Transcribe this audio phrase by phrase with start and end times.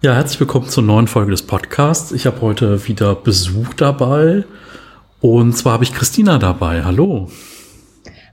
[0.00, 2.12] Ja, herzlich willkommen zur neuen Folge des Podcasts.
[2.12, 4.44] Ich habe heute wieder Besuch dabei.
[5.20, 6.84] Und zwar habe ich Christina dabei.
[6.84, 7.28] Hallo.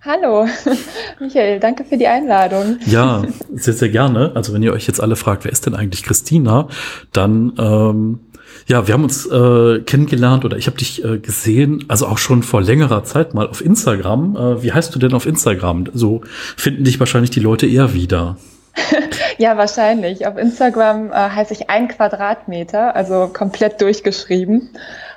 [0.04, 0.48] Hallo,
[1.20, 2.78] Michael, danke für die Einladung.
[2.86, 3.24] Ja,
[3.56, 4.34] sehr, sehr gerne.
[4.36, 6.68] Also wenn ihr euch jetzt alle fragt, wer ist denn eigentlich Christina,
[7.12, 8.20] dann ähm,
[8.68, 12.44] ja, wir haben uns äh, kennengelernt oder ich habe dich äh, gesehen, also auch schon
[12.44, 14.36] vor längerer Zeit mal auf Instagram.
[14.36, 15.86] Äh, wie heißt du denn auf Instagram?
[15.96, 16.22] So
[16.56, 18.38] finden dich wahrscheinlich die Leute eher wieder.
[19.38, 20.28] ja, wahrscheinlich.
[20.28, 24.70] Auf Instagram äh, heiße ich ein Quadratmeter, also komplett durchgeschrieben.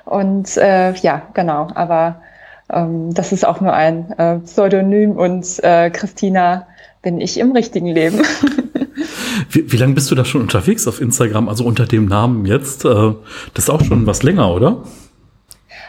[0.04, 2.22] Und äh, ja, genau, aber
[2.70, 6.66] ähm, das ist auch nur ein äh, Pseudonym und äh, Christina
[7.02, 8.20] bin ich im richtigen Leben.
[9.50, 12.84] wie, wie lange bist du da schon unterwegs auf Instagram, also unter dem Namen jetzt?
[12.84, 13.14] Äh,
[13.54, 14.82] das ist auch schon was länger, oder?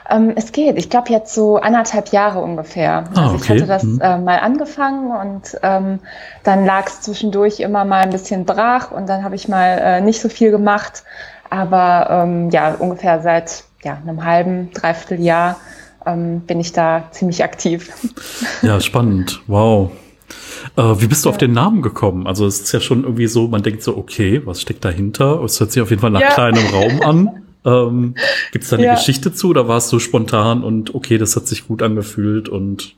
[0.10, 0.78] Ähm, es geht.
[0.78, 3.06] Ich glaube jetzt so anderthalb Jahre ungefähr.
[3.14, 4.02] Ah, also ich hatte das hm.
[4.02, 6.00] äh, mal angefangen und ähm,
[6.44, 10.02] dann lag es zwischendurch immer mal ein bisschen brach und dann habe ich mal äh,
[10.02, 11.04] nicht so viel gemacht.
[11.50, 15.58] Aber ähm, ja, ungefähr seit ja, einem halben, dreiviertel Jahr
[16.06, 17.92] ähm, bin ich da ziemlich aktiv.
[18.62, 19.42] Ja, spannend.
[19.48, 19.92] Wow.
[20.76, 21.32] Äh, wie bist du ja.
[21.32, 22.28] auf den Namen gekommen?
[22.28, 25.42] Also es ist ja schon irgendwie so, man denkt so, okay, was steckt dahinter?
[25.44, 26.30] Es hört sich auf jeden Fall nach ja.
[26.30, 27.44] kleinem Raum an.
[27.66, 28.16] Ähm,
[28.52, 28.96] Gibt es da eine ja.
[28.96, 32.96] Geschichte zu oder war es so spontan und okay, das hat sich gut angefühlt und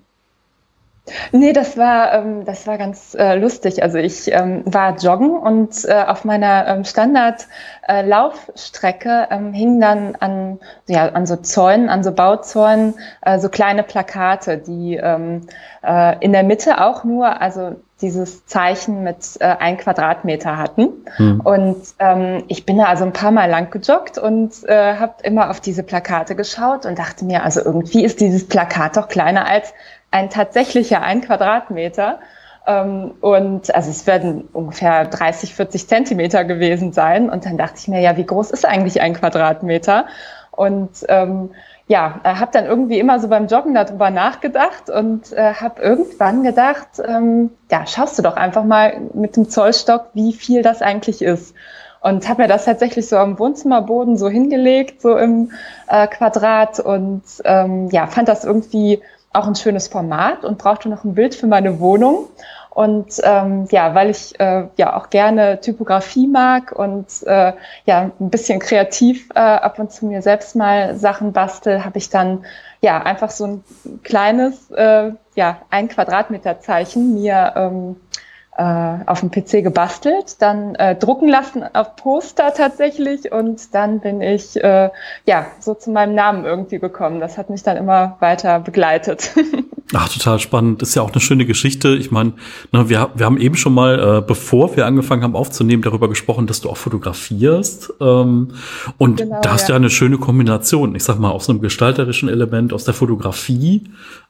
[1.32, 3.82] Nee, das war, ähm, das war ganz äh, lustig.
[3.82, 10.16] Also ich ähm, war joggen und äh, auf meiner ähm, Standard-Laufstrecke äh, ähm, hingen dann
[10.20, 15.48] an, ja, an so Zäunen, an so Bauzäunen, äh, so kleine Plakate, die ähm,
[15.84, 20.90] äh, in der Mitte auch nur, also dieses Zeichen mit äh, ein Quadratmeter hatten.
[21.16, 21.42] Hm.
[21.42, 25.50] Und ähm, ich bin da also ein paar Mal lang gejoggt und äh, habe immer
[25.50, 29.74] auf diese Plakate geschaut und dachte mir, also irgendwie ist dieses Plakat doch kleiner als
[30.12, 32.20] ein tatsächlicher ein Quadratmeter.
[32.68, 37.30] Ähm, und also es werden ungefähr 30, 40 Zentimeter gewesen sein.
[37.30, 40.06] Und dann dachte ich mir, ja, wie groß ist eigentlich ein Quadratmeter?
[40.52, 41.52] Und ähm,
[41.92, 46.88] ja, habe dann irgendwie immer so beim Joggen darüber nachgedacht und äh, habe irgendwann gedacht,
[47.06, 51.54] ähm, ja, schaust du doch einfach mal mit dem Zollstock, wie viel das eigentlich ist.
[52.00, 55.52] Und habe mir das tatsächlich so am Wohnzimmerboden so hingelegt, so im
[55.90, 59.02] äh, Quadrat und ähm, ja, fand das irgendwie
[59.34, 62.30] auch ein schönes Format und brauchte noch ein Bild für meine Wohnung.
[62.74, 67.52] Und ähm, ja, weil ich äh, ja auch gerne Typografie mag und äh,
[67.86, 72.10] ja ein bisschen kreativ äh, ab und zu mir selbst mal Sachen bastel, habe ich
[72.10, 72.46] dann
[72.80, 73.64] ja einfach so ein
[74.04, 78.11] kleines äh, ja ein Quadratmeter Zeichen mir ähm, äh,
[78.58, 84.62] auf dem PC gebastelt, dann äh, drucken lassen auf Poster tatsächlich und dann bin ich
[84.62, 84.90] äh,
[85.26, 87.22] ja so zu meinem Namen irgendwie gekommen.
[87.22, 89.32] Das hat mich dann immer weiter begleitet.
[89.94, 90.82] Ach, total spannend.
[90.82, 91.96] ist ja auch eine schöne Geschichte.
[91.96, 92.34] Ich meine,
[92.72, 96.48] ne, wir, wir haben eben schon mal, äh, bevor wir angefangen haben aufzunehmen, darüber gesprochen,
[96.48, 97.94] dass du auch fotografierst.
[98.00, 98.54] Ähm,
[98.98, 99.76] und genau, da hast du ja.
[99.76, 100.96] ja eine schöne Kombination.
[100.96, 103.84] Ich sag mal, aus einem gestalterischen Element, aus der Fotografie.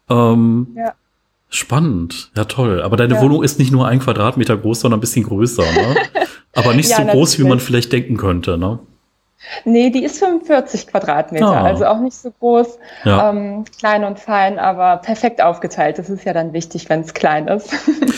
[0.09, 0.93] Ähm, ja.
[1.53, 2.81] Spannend, ja toll.
[2.81, 3.21] Aber deine ja.
[3.21, 5.95] Wohnung ist nicht nur ein Quadratmeter groß, sondern ein bisschen größer, ne?
[6.55, 8.79] Aber nicht ja, so groß, wie man vielleicht denken könnte, ne?
[9.65, 11.63] Nee, die ist 45 Quadratmeter, ah.
[11.63, 13.29] also auch nicht so groß, ja.
[13.29, 15.97] ähm, klein und fein, aber perfekt aufgeteilt.
[15.97, 17.73] Das ist ja dann wichtig, wenn es klein ist.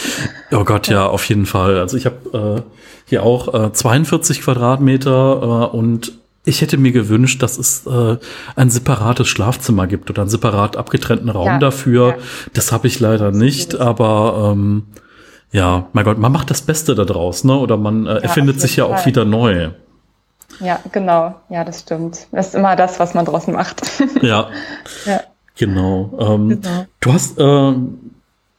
[0.51, 1.79] oh Gott, ja, auf jeden Fall.
[1.79, 2.71] Also ich habe äh,
[3.07, 6.13] hier auch äh, 42 Quadratmeter äh, und
[6.45, 8.17] ich hätte mir gewünscht, dass es äh,
[8.55, 12.09] ein separates Schlafzimmer gibt oder einen separat abgetrennten Raum ja, dafür.
[12.09, 12.15] Ja.
[12.53, 14.87] Das habe ich leider nicht, aber ähm,
[15.51, 17.55] ja, mein Gott, man macht das Beste da draus, ne?
[17.55, 18.97] Oder man äh, ja, erfindet sich ja Fall.
[18.97, 19.69] auch wieder neu.
[20.59, 21.35] Ja, genau.
[21.49, 22.27] Ja, das stimmt.
[22.31, 23.81] Das ist immer das, was man draus macht.
[24.21, 24.49] ja.
[25.05, 25.21] ja.
[25.55, 26.17] Genau.
[26.19, 26.85] Ähm, genau.
[26.99, 27.73] Du hast äh,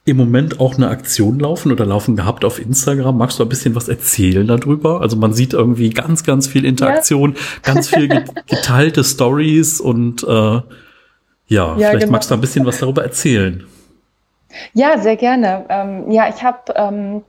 [0.05, 3.17] im Moment auch eine Aktion laufen oder laufen gehabt auf Instagram.
[3.17, 5.01] Magst du ein bisschen was erzählen darüber?
[5.01, 7.39] Also man sieht irgendwie ganz, ganz viel Interaktion, ja.
[7.73, 10.61] ganz viel geteilte Stories und äh, ja,
[11.47, 12.11] ja, vielleicht genau.
[12.11, 13.65] magst du ein bisschen was darüber erzählen.
[14.73, 15.65] Ja, sehr gerne.
[15.69, 17.23] Ähm, ja, ich habe ähm,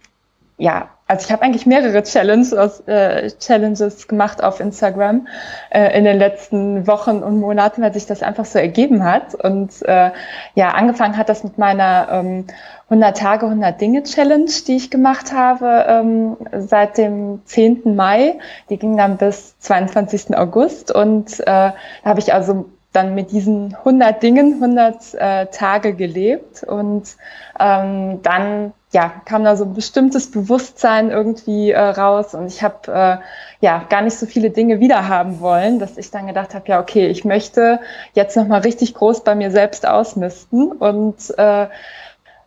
[0.59, 2.53] ja also ich habe eigentlich mehrere Challenges,
[2.87, 5.29] äh, Challenges gemacht auf Instagram
[5.71, 9.35] äh, in den letzten Wochen und Monaten, weil sich das einfach so ergeben hat.
[9.35, 10.11] Und äh,
[10.55, 12.47] ja, angefangen hat das mit meiner ähm,
[12.89, 17.95] 100 Tage, 100 Dinge Challenge, die ich gemacht habe ähm, seit dem 10.
[17.95, 18.39] Mai.
[18.69, 20.37] Die ging dann bis 22.
[20.37, 21.75] August und äh, da
[22.05, 27.17] habe ich also dann mit diesen 100 Dingen 100 äh, Tage gelebt und
[27.61, 32.91] ähm, dann ja, kam da so ein bestimmtes Bewusstsein irgendwie äh, raus und ich habe
[32.91, 33.17] äh,
[33.61, 37.07] ja gar nicht so viele Dinge wiederhaben wollen, dass ich dann gedacht habe, ja okay,
[37.09, 37.81] ich möchte
[38.15, 41.67] jetzt noch mal richtig groß bei mir selbst ausmisten und äh,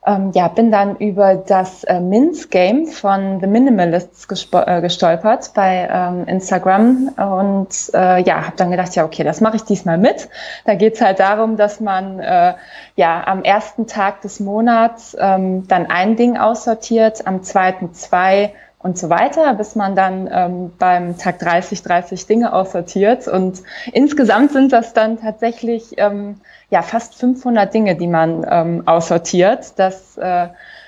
[0.05, 5.89] ähm, ja, bin dann über das äh, Minz Game von The Minimalists äh, gestolpert bei
[5.91, 10.29] ähm, Instagram und äh, ja, habe dann gedacht, ja, okay, das mache ich diesmal mit.
[10.65, 12.53] Da geht's halt darum, dass man äh,
[12.95, 18.97] ja am ersten Tag des Monats ähm, dann ein Ding aussortiert, am zweiten zwei und
[18.97, 23.27] so weiter, bis man dann ähm, beim Tag 30 30 Dinge aussortiert.
[23.27, 23.61] Und
[23.91, 26.39] insgesamt sind das dann tatsächlich ähm,
[26.69, 29.77] ja fast 500 Dinge, die man ähm, aussortiert.
[29.77, 30.47] Das äh,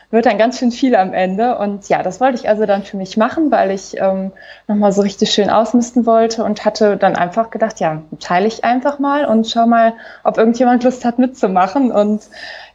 [0.09, 1.57] wird dann ganz schön viel am Ende.
[1.57, 4.31] Und ja, das wollte ich also dann für mich machen, weil ich ähm,
[4.67, 8.99] nochmal so richtig schön ausmisten wollte und hatte dann einfach gedacht, ja, teile ich einfach
[8.99, 11.91] mal und schau mal, ob irgendjemand Lust hat mitzumachen.
[11.91, 12.21] Und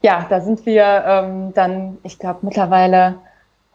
[0.03, 3.15] ja, da sind wir ähm, dann, ich glaube, mittlerweile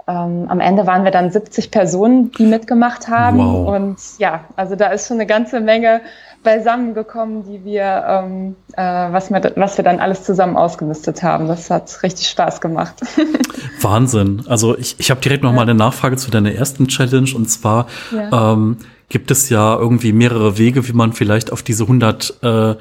[0.08, 3.40] ähm, am Ende waren wir dann 70 Personen, die mitgemacht haben.
[3.40, 3.76] Wow.
[3.76, 6.02] Und ja, also da ist schon eine ganze Menge
[6.44, 11.48] beisammengekommen, die wir, ähm, äh, was, wir, was wir dann alles zusammen ausgemistet haben.
[11.48, 12.96] Das hat richtig Spaß gemacht.
[13.82, 14.44] Wahnsinn.
[14.48, 15.56] Also ich, ich habe direkt noch ja.
[15.56, 18.54] mal eine Nachfrage zu deiner ersten Challenge und zwar ja.
[18.54, 18.78] ähm,
[19.10, 22.76] gibt es ja irgendwie mehrere Wege, wie man vielleicht auf diese 100 äh,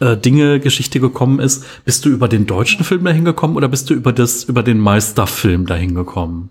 [0.00, 3.90] äh, Dinge Geschichte gekommen ist, bist du über den deutschen Film dahin gekommen oder bist
[3.90, 6.50] du über das über den Meisterfilm dahin gekommen?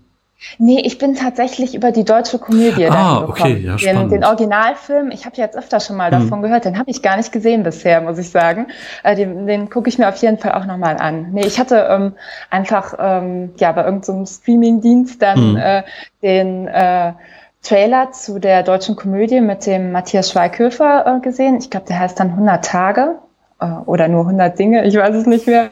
[0.58, 5.10] Nee, ich bin tatsächlich über die deutsche Komödie ah, dahin okay, ja, den, den Originalfilm,
[5.10, 6.20] ich habe jetzt öfter schon mal hm.
[6.20, 8.68] davon gehört, den habe ich gar nicht gesehen bisher, muss ich sagen.
[9.02, 11.32] Äh, den den gucke ich mir auf jeden Fall auch nochmal an.
[11.32, 12.12] Nee, ich hatte ähm,
[12.50, 15.56] einfach ähm, ja bei irgendeinem so Streaming-Dienst dann hm.
[15.56, 15.82] äh,
[16.22, 17.12] den äh,
[17.62, 21.56] Trailer zu der deutschen Komödie mit dem Matthias Schweighöfer äh, gesehen.
[21.56, 23.16] Ich glaube, der heißt dann 100 Tage.
[23.60, 25.70] Äh, oder nur 100 Dinge, ich weiß es nicht mehr.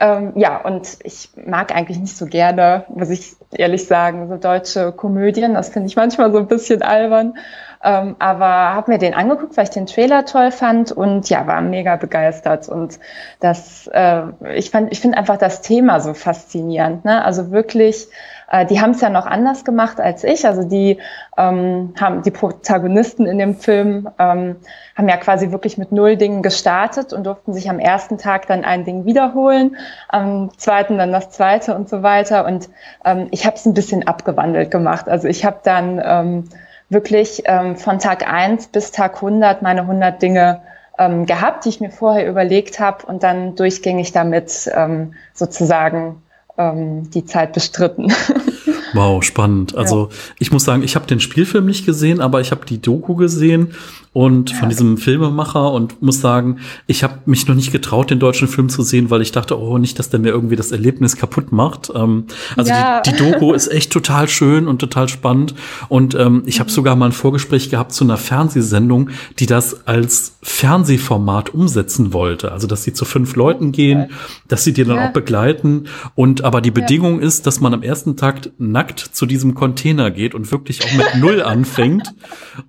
[0.00, 4.92] Ähm, ja, und ich mag eigentlich nicht so gerne, muss ich ehrlich sagen, so deutsche
[4.92, 5.54] Komödien.
[5.54, 7.34] Das finde ich manchmal so ein bisschen albern.
[7.82, 11.60] Ähm, aber habe mir den angeguckt, weil ich den Trailer toll fand und ja, war
[11.60, 12.68] mega begeistert.
[12.68, 12.98] Und
[13.40, 14.22] das, äh,
[14.54, 17.04] ich ich finde einfach das Thema so faszinierend.
[17.04, 17.24] Ne?
[17.24, 18.08] Also wirklich
[18.50, 20.46] äh, die haben es ja noch anders gemacht als ich.
[20.46, 20.98] Also die
[21.36, 24.56] ähm, haben die Protagonisten in dem Film ähm,
[24.96, 28.64] haben ja quasi wirklich mit null Dingen gestartet und durften sich am ersten Tag dann
[28.64, 29.76] ein Ding wiederholen,
[30.08, 32.46] am zweiten dann das zweite und so weiter.
[32.46, 32.68] Und
[33.04, 35.08] ähm, ich habe es ein bisschen abgewandelt gemacht.
[35.08, 36.44] Also ich habe dann ähm,
[36.88, 40.62] wirklich ähm, von Tag eins bis Tag 100 meine 100 Dinge
[40.98, 46.22] ähm, gehabt, die ich mir vorher überlegt habe und dann durchgängig damit ähm, sozusagen
[46.58, 48.12] ähm, die Zeit bestritten.
[48.94, 49.76] Wow, spannend.
[49.76, 50.16] Also ja.
[50.38, 53.74] ich muss sagen, ich habe den Spielfilm nicht gesehen, aber ich habe die Doku gesehen
[54.12, 58.48] und von diesem Filmemacher und muss sagen, ich habe mich noch nicht getraut, den deutschen
[58.48, 61.52] Film zu sehen, weil ich dachte, oh, nicht, dass der mir irgendwie das Erlebnis kaputt
[61.52, 61.92] macht.
[61.94, 62.24] Ähm,
[62.56, 63.00] also ja.
[63.02, 65.54] die, die, Doku ist echt total schön und total spannend.
[65.88, 66.74] Und ähm, ich habe mhm.
[66.74, 72.50] sogar mal ein Vorgespräch gehabt zu einer Fernsehsendung, die das als Fernsehformat umsetzen wollte.
[72.50, 74.10] Also dass sie zu fünf Leuten gehen,
[74.48, 75.08] dass sie dir dann ja.
[75.08, 75.84] auch begleiten.
[76.14, 80.36] Und aber die Bedingung ist, dass man am ersten Tag nackt zu diesem Container geht
[80.36, 82.14] und wirklich auch mit Null anfängt.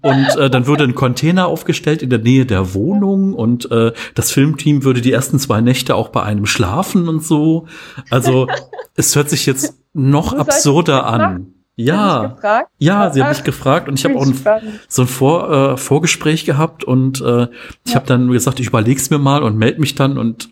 [0.01, 4.31] Und äh, dann würde ein Container aufgestellt in der Nähe der Wohnung und äh, das
[4.31, 7.67] Filmteam würde die ersten zwei Nächte auch bei einem schlafen und so.
[8.09, 8.47] Also
[8.95, 11.53] es hört sich jetzt noch absurder an.
[11.75, 12.35] Ja,
[12.79, 14.35] ja, sie hat mich gefragt und ich habe auch ein,
[14.89, 17.47] so ein Vor, äh, Vorgespräch gehabt und äh,
[17.85, 17.95] ich ja.
[17.95, 20.49] habe dann gesagt, ich überleg's mir mal und melde mich dann und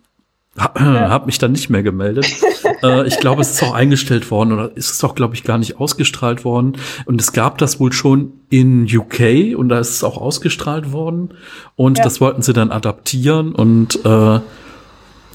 [0.80, 1.10] ja.
[1.10, 2.26] habe mich dann nicht mehr gemeldet.
[2.84, 5.58] äh, ich glaube, es ist auch eingestellt worden oder ist es auch, glaube ich, gar
[5.58, 6.78] nicht ausgestrahlt worden.
[7.06, 11.34] Und es gab das wohl schon in UK und da ist es auch ausgestrahlt worden
[11.76, 12.04] und ja.
[12.04, 14.42] das wollten sie dann adaptieren und äh, ja.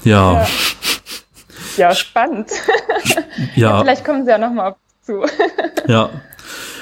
[0.03, 0.47] ja.
[1.77, 2.51] Ja, spannend.
[3.55, 3.81] Ja.
[3.81, 5.25] vielleicht kommen sie ja noch mal auf zu.
[5.87, 6.09] ja.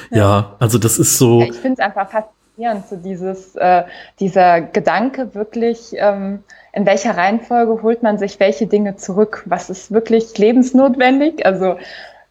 [0.10, 1.42] Ja, also das ist so.
[1.42, 3.84] Ich finde es einfach faszinierend, so dieses, äh,
[4.20, 6.44] dieser Gedanke wirklich, ähm,
[6.74, 9.44] in welcher Reihenfolge holt man sich welche Dinge zurück?
[9.46, 11.46] Was ist wirklich lebensnotwendig?
[11.46, 11.78] Also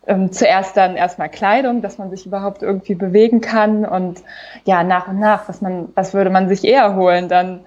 [0.07, 4.23] ähm, zuerst dann erstmal Kleidung, dass man sich überhaupt irgendwie bewegen kann und
[4.65, 7.29] ja, nach und nach, was man, was würde man sich eher holen?
[7.29, 7.61] Dann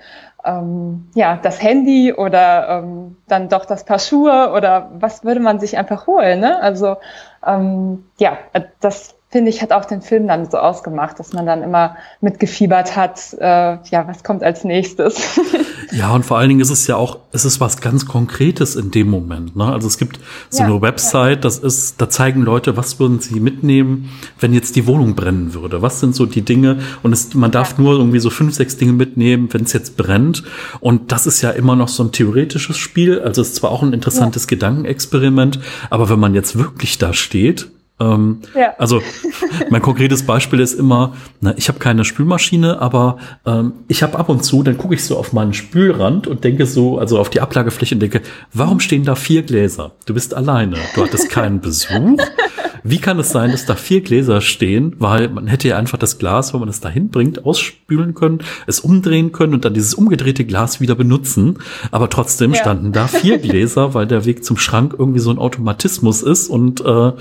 [0.46, 5.60] ähm, ja, das Handy oder ähm, dann doch das Paar Schuhe oder was würde man
[5.60, 6.40] sich einfach holen?
[6.40, 6.62] Ne?
[6.62, 6.98] Also
[7.46, 8.38] ähm, ja,
[8.82, 12.96] das finde ich, hat auch den Film dann so ausgemacht, dass man dann immer mitgefiebert
[12.96, 15.40] hat, äh, ja, was kommt als nächstes.
[15.92, 18.92] ja, und vor allen Dingen ist es ja auch, es ist was ganz Konkretes in
[18.92, 19.56] dem Moment.
[19.56, 19.66] Ne?
[19.66, 20.20] Also es gibt
[20.52, 21.42] so ja, eine Website, ja.
[21.42, 25.82] das ist, da zeigen Leute, was würden sie mitnehmen, wenn jetzt die Wohnung brennen würde.
[25.82, 26.78] Was sind so die Dinge?
[27.02, 27.84] Und es, man darf ja.
[27.84, 30.44] nur irgendwie so fünf, sechs Dinge mitnehmen, wenn es jetzt brennt.
[30.80, 33.20] Und das ist ja immer noch so ein theoretisches Spiel.
[33.20, 35.60] Also es ist zwar auch ein interessantes Gedankenexperiment,
[35.90, 37.72] aber wenn man jetzt wirklich da steht,
[38.04, 38.74] Ähm, ja.
[38.78, 39.02] Also
[39.70, 44.30] mein konkretes Beispiel ist immer, na, ich habe keine Spülmaschine, aber ähm, ich habe ab
[44.30, 47.42] und zu, dann gucke ich so auf meinen Spülrand und denke so, also auf die
[47.42, 48.22] Ablagefläche und denke,
[48.54, 49.92] warum stehen da vier Gläser?
[50.06, 52.20] Du bist alleine, du hattest keinen Besuch.
[52.84, 54.96] Wie kann es sein, dass da vier Gläser stehen?
[55.00, 58.82] Weil man hätte ja einfach das Glas, wenn man es da hinbringt, ausspülen können, es
[58.82, 61.60] umdrehen können und dann dieses umgedrehte Glas wieder benutzen.
[61.92, 62.60] Aber trotzdem ja.
[62.60, 66.82] standen da vier Gläser, weil der Weg zum Schrank irgendwie so ein Automatismus ist und
[66.82, 67.14] äh, ja.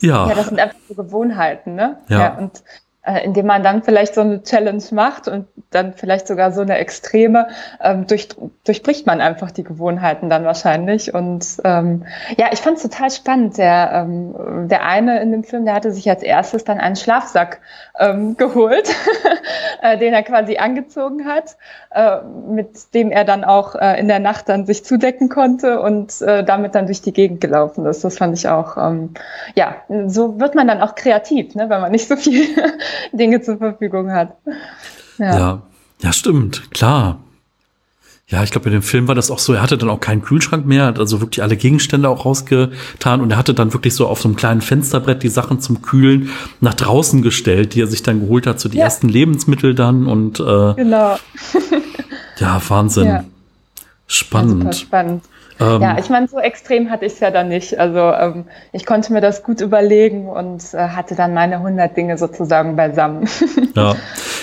[0.00, 0.28] ja.
[0.28, 1.96] Ja, das sind einfach so Gewohnheiten, ne?
[2.08, 2.18] Ja.
[2.18, 2.62] ja und
[3.10, 6.78] äh, indem man dann vielleicht so eine Challenge macht und dann vielleicht sogar so eine
[6.78, 7.48] Extreme,
[7.80, 8.28] ähm, durch,
[8.64, 11.14] durchbricht man einfach die Gewohnheiten dann wahrscheinlich.
[11.14, 12.04] Und ähm,
[12.36, 13.58] ja, ich fand es total spannend.
[13.58, 17.60] Der, ähm, der eine in dem Film, der hatte sich als erstes dann einen Schlafsack
[17.98, 18.88] ähm, geholt,
[19.82, 21.56] äh, den er quasi angezogen hat,
[21.92, 22.18] äh,
[22.48, 26.44] mit dem er dann auch äh, in der Nacht dann sich zudecken konnte und äh,
[26.44, 28.04] damit dann durch die Gegend gelaufen ist.
[28.04, 29.10] Das fand ich auch, ähm,
[29.56, 32.46] ja, so wird man dann auch kreativ, ne, wenn man nicht so viel
[33.12, 34.36] Dinge zur Verfügung hat.
[35.18, 35.62] Ja, ja,
[36.00, 37.18] ja stimmt, klar.
[38.30, 40.22] Ja, ich glaube, in dem Film war das auch so, er hatte dann auch keinen
[40.22, 44.06] Kühlschrank mehr, hat also wirklich alle Gegenstände auch rausgetan und er hatte dann wirklich so
[44.06, 48.04] auf so einem kleinen Fensterbrett die Sachen zum Kühlen nach draußen gestellt, die er sich
[48.04, 48.84] dann geholt hat, so die ja.
[48.84, 51.18] ersten Lebensmittel dann und äh, genau.
[52.38, 53.06] ja, Wahnsinn.
[53.06, 53.24] Ja.
[54.06, 54.64] Spannend.
[54.64, 55.24] Ja, spannend.
[55.60, 57.78] Ähm, ja, ich meine, so extrem hatte ich es ja dann nicht.
[57.78, 62.18] Also ähm, ich konnte mir das gut überlegen und äh, hatte dann meine 100 Dinge
[62.18, 63.28] sozusagen beisammen.
[63.76, 63.94] Ja,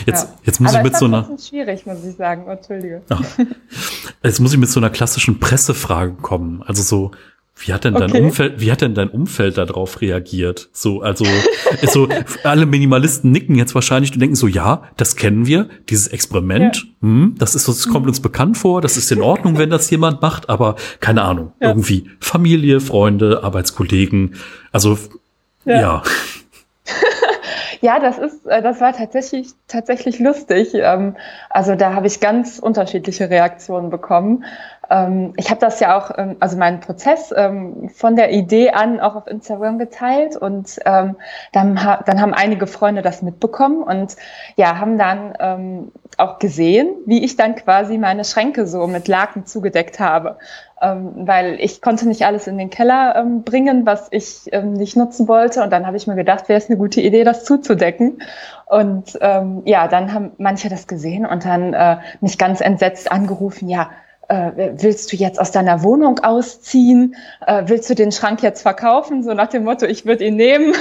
[0.06, 0.34] jetzt, ja.
[0.44, 1.28] jetzt muss Aber ich mit so einer...
[1.38, 2.48] Schwierig, muss ich sagen.
[2.48, 3.02] Entschuldige.
[3.10, 3.20] Ja.
[4.24, 6.64] Jetzt muss ich mit so einer klassischen Pressefrage kommen.
[6.66, 7.12] Also so,
[7.60, 8.22] wie hat denn dein okay.
[8.22, 10.70] Umfeld, wie hat denn dein Umfeld darauf reagiert?
[10.74, 11.26] So, also,
[11.84, 12.08] so,
[12.44, 16.84] alle Minimalisten nicken jetzt wahrscheinlich und denken so, ja, das kennen wir, dieses Experiment, ja.
[17.02, 20.22] hm, das ist, das kommt uns bekannt vor, das ist in Ordnung, wenn das jemand
[20.22, 21.70] macht, aber keine Ahnung, ja.
[21.70, 24.36] irgendwie Familie, Freunde, Arbeitskollegen,
[24.72, 24.98] also,
[25.66, 25.82] ja.
[25.82, 26.04] ja.
[27.82, 30.70] Ja, das ist, äh, das war tatsächlich, tatsächlich lustig.
[30.74, 31.16] Ähm,
[31.50, 34.46] also da habe ich ganz unterschiedliche Reaktionen bekommen.
[34.89, 37.34] Ähm, ich habe das ja auch, ähm, also meinen Prozess
[37.94, 41.10] von der Idee an auch auf Instagram geteilt und dann,
[41.53, 44.15] dann haben einige Freunde das mitbekommen und
[44.56, 50.00] ja, haben dann auch gesehen, wie ich dann quasi meine Schränke so mit Laken zugedeckt
[50.00, 50.38] habe
[50.82, 54.96] ähm, weil ich konnte nicht alles in den Keller ähm, bringen, was ich ähm, nicht
[54.96, 55.63] nutzen wollte.
[55.63, 58.22] Und dann habe ich mir gedacht, wäre es eine gute Idee, das zuzudecken.
[58.65, 63.70] Und ähm, ja, dann haben manche das gesehen und dann äh, mich ganz entsetzt angerufen,
[63.70, 63.89] ja,
[64.29, 67.15] äh, willst du jetzt aus deiner Wohnung ausziehen?
[67.46, 69.24] Äh, willst du den Schrank jetzt verkaufen?
[69.24, 70.74] So nach dem Motto, ich würde ihn nehmen.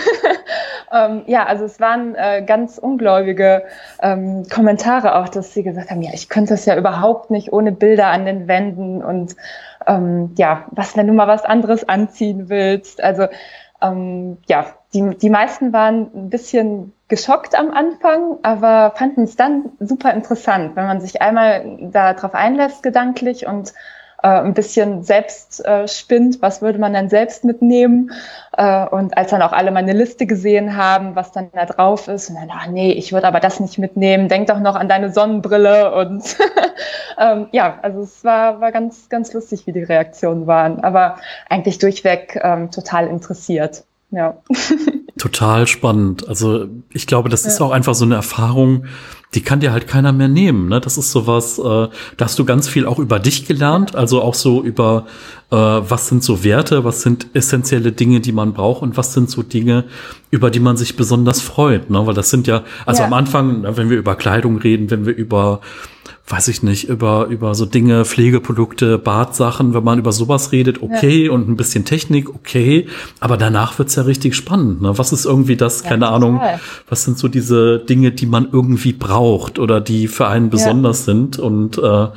[0.93, 3.65] ähm, ja, also es waren äh, ganz ungläubige
[4.03, 7.73] ähm, Kommentare auch, dass sie gesagt haben, ja, ich könnte es ja überhaupt nicht ohne
[7.73, 9.37] Bilder an den Wänden und
[9.87, 13.03] ähm, ja, was, wenn du mal was anderes anziehen willst.
[13.03, 13.29] Also
[13.81, 19.73] ähm, ja, die, die meisten waren ein bisschen geschockt am Anfang, aber fanden es dann
[19.79, 23.73] super interessant, wenn man sich einmal darauf einlässt gedanklich und
[24.23, 28.11] äh, ein bisschen selbst äh, spinnt, was würde man dann selbst mitnehmen.
[28.57, 32.31] Äh, und als dann auch alle meine Liste gesehen haben, was dann da drauf ist,
[32.31, 35.13] und dann, ach nee, ich würde aber das nicht mitnehmen, denk doch noch an deine
[35.13, 36.37] Sonnenbrille und
[37.19, 41.79] ähm, ja, also es war, war ganz, ganz lustig, wie die Reaktionen waren, aber eigentlich
[41.79, 43.85] durchweg ähm, total interessiert.
[44.11, 44.39] Ja.
[45.19, 46.29] Total spannend.
[46.29, 47.51] Also ich glaube, das ja.
[47.51, 48.85] ist auch einfach so eine Erfahrung,
[49.35, 50.69] die kann dir halt keiner mehr nehmen.
[50.69, 50.81] Ne?
[50.81, 54.35] Das ist sowas, äh, da hast du ganz viel auch über dich gelernt, also auch
[54.35, 55.07] so über,
[55.51, 59.31] äh, was sind so Werte, was sind essentielle Dinge, die man braucht und was sind
[59.31, 59.85] so Dinge,
[60.31, 61.91] über die man sich besonders freut.
[61.91, 62.07] Ne?
[62.07, 63.07] Weil das sind ja, also ja.
[63.07, 65.61] am Anfang, wenn wir über Kleidung reden, wenn wir über
[66.29, 71.27] weiß ich nicht, über, über so Dinge, Pflegeprodukte, Badsachen, wenn man über sowas redet, okay,
[71.27, 71.33] ja.
[71.33, 72.89] und ein bisschen Technik, okay,
[73.21, 74.83] aber danach wird's ja richtig spannend.
[74.83, 74.99] Ne?
[74.99, 76.15] Was ist irgendwie das, ja, keine total.
[76.17, 76.41] Ahnung,
[76.89, 81.15] was sind so diese Dinge, die man irgendwie braucht oder die für einen besonders ja.
[81.15, 82.13] sind und äh, Ja,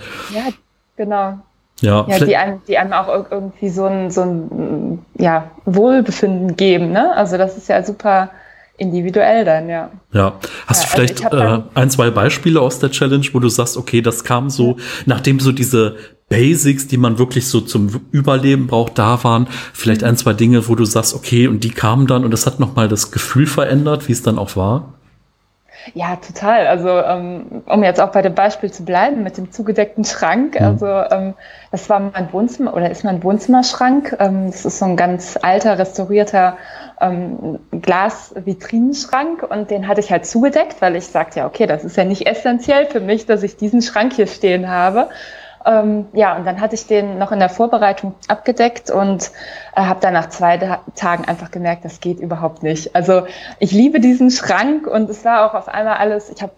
[0.97, 1.39] genau.
[1.81, 6.91] Ja, ja die, einem, die einem auch irgendwie so ein, so ein ja, Wohlbefinden geben.
[6.91, 7.15] Ne?
[7.15, 8.31] Also das ist ja super
[8.79, 9.91] individuell dann, ja.
[10.13, 10.39] Ja.
[10.67, 13.49] Hast ja, du also vielleicht also äh, ein, zwei Beispiele aus der Challenge, wo du
[13.49, 14.83] sagst, okay, das kam so, ja.
[15.05, 15.97] nachdem so diese
[16.29, 20.75] Basics, die man wirklich so zum Überleben braucht, da waren, vielleicht ein, zwei Dinge, wo
[20.75, 24.13] du sagst, okay, und die kamen dann und das hat nochmal das Gefühl verändert, wie
[24.13, 24.98] es dann auch war?
[25.93, 26.67] Ja, total.
[26.67, 30.59] Also ähm, um jetzt auch bei dem Beispiel zu bleiben mit dem zugedeckten Schrank.
[30.59, 30.65] Mhm.
[30.65, 31.33] Also ähm,
[31.71, 34.15] das war mein Wohnzimmer oder ist mein Wohnzimmerschrank.
[34.19, 36.57] Ähm, das ist so ein ganz alter, restaurierter
[37.01, 41.97] ähm, Glasvitrinenschrank und den hatte ich halt zugedeckt, weil ich sagte ja, okay, das ist
[41.97, 45.09] ja nicht essentiell für mich, dass ich diesen Schrank hier stehen habe.
[45.65, 49.31] Ähm, ja, und dann hatte ich den noch in der Vorbereitung abgedeckt und
[49.75, 50.57] äh, habe dann nach zwei
[50.95, 52.95] Tagen einfach gemerkt, das geht überhaupt nicht.
[52.95, 53.23] Also
[53.59, 56.53] ich liebe diesen Schrank und es war auch auf einmal alles, ich habe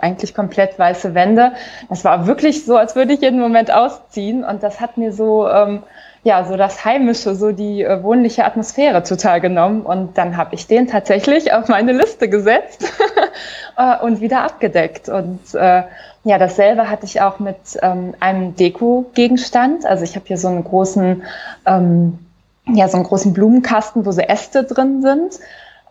[0.00, 1.52] eigentlich komplett weiße Wände.
[1.90, 5.46] Das war wirklich so, als würde ich jeden Moment ausziehen und das hat mir so
[5.48, 5.82] ähm,
[6.28, 9.80] ja, so das Heimische, so die äh, wohnliche Atmosphäre total genommen.
[9.80, 12.84] Und dann habe ich den tatsächlich auf meine Liste gesetzt
[13.78, 15.08] äh, und wieder abgedeckt.
[15.08, 15.84] Und äh,
[16.24, 19.86] ja, dasselbe hatte ich auch mit ähm, einem Deko-Gegenstand.
[19.86, 21.22] Also ich habe hier so einen großen,
[21.64, 22.18] ähm,
[22.66, 25.40] ja, so einen großen Blumenkasten, wo so Äste drin sind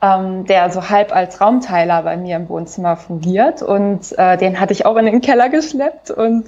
[0.02, 3.62] ähm, der so halb als Raumteiler bei mir im Wohnzimmer fungiert.
[3.62, 6.12] Und äh, den hatte ich auch in den Keller geschleppt.
[6.12, 6.46] Und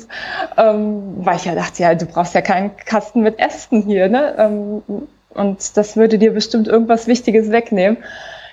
[0.57, 4.35] ähm, weil ich ja dachte, ja, du brauchst ja keinen Kasten mit Ästen hier, ne?
[4.37, 4.83] Ähm,
[5.33, 7.97] und das würde dir bestimmt irgendwas Wichtiges wegnehmen.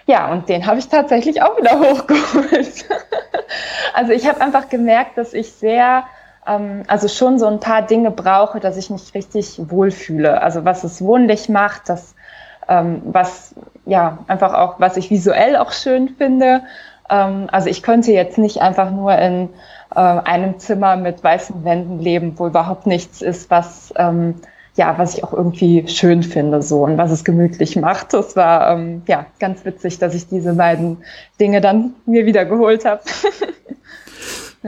[0.06, 2.86] Ja, und den habe ich tatsächlich auch wieder hochgeholt.
[3.94, 6.04] also ich habe einfach gemerkt, dass ich sehr
[6.46, 10.40] ähm, also schon so ein paar Dinge brauche, dass ich mich richtig wohlfühle.
[10.40, 12.14] Also was es wohnlich macht, das
[12.68, 13.54] ähm, was
[13.86, 16.62] ja einfach auch, was ich visuell auch schön finde.
[17.08, 19.48] Ähm, also ich könnte jetzt nicht einfach nur in
[19.94, 24.34] äh, einem Zimmer mit weißen Wänden leben, wo überhaupt nichts ist, was ähm,
[24.76, 28.12] ja, was ich auch irgendwie schön finde, so und was es gemütlich macht.
[28.12, 30.98] Das war ähm, ja ganz witzig, dass ich diese beiden
[31.40, 33.00] Dinge dann mir wieder geholt habe.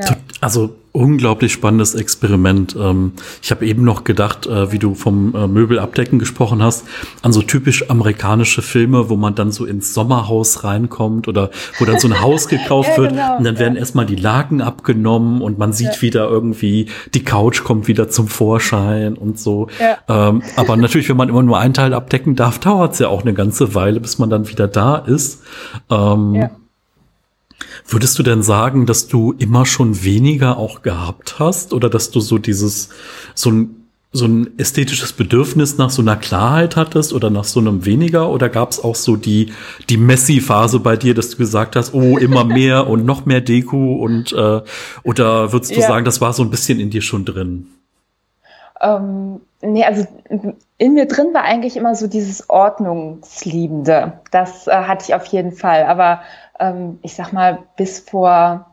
[0.03, 0.17] ja.
[0.41, 2.77] Also unglaublich spannendes Experiment.
[2.79, 3.13] Ähm,
[3.43, 6.87] ich habe eben noch gedacht, äh, wie du vom äh, Möbelabdecken gesprochen hast,
[7.23, 11.99] an so typisch amerikanische Filme, wo man dann so ins Sommerhaus reinkommt oder wo dann
[11.99, 15.59] so ein Haus gekauft ja, wird genau, und dann werden erstmal die Laken abgenommen und
[15.59, 16.03] man sieht ja.
[16.03, 19.69] wieder irgendwie, die Couch kommt wieder zum Vorschein und so.
[19.79, 19.99] Ja.
[20.09, 23.23] Ähm, aber natürlich, wenn man immer nur ein Teil abdecken darf, dauert es ja auch
[23.23, 25.43] eine ganze Weile, bis man dann wieder da ist.
[25.91, 26.51] Ähm, ja.
[27.87, 32.21] Würdest du denn sagen, dass du immer schon weniger auch gehabt hast oder dass du
[32.21, 32.91] so dieses,
[33.35, 33.75] so ein,
[34.13, 38.49] so ein ästhetisches Bedürfnis nach so einer Klarheit hattest oder nach so einem weniger oder
[38.49, 39.53] gab es auch so die,
[39.91, 43.97] die Messi-Phase bei dir, dass du gesagt hast, oh, immer mehr und noch mehr Deko
[43.97, 44.63] und, äh,
[45.03, 45.87] oder würdest du ja.
[45.87, 47.67] sagen, das war so ein bisschen in dir schon drin?
[48.81, 50.07] Ähm, nee, also
[50.79, 54.21] in mir drin war eigentlich immer so dieses Ordnungsliebende.
[54.31, 55.85] Das äh, hatte ich auf jeden Fall.
[55.85, 56.21] Aber
[56.59, 58.67] ähm, ich sag mal, bis vor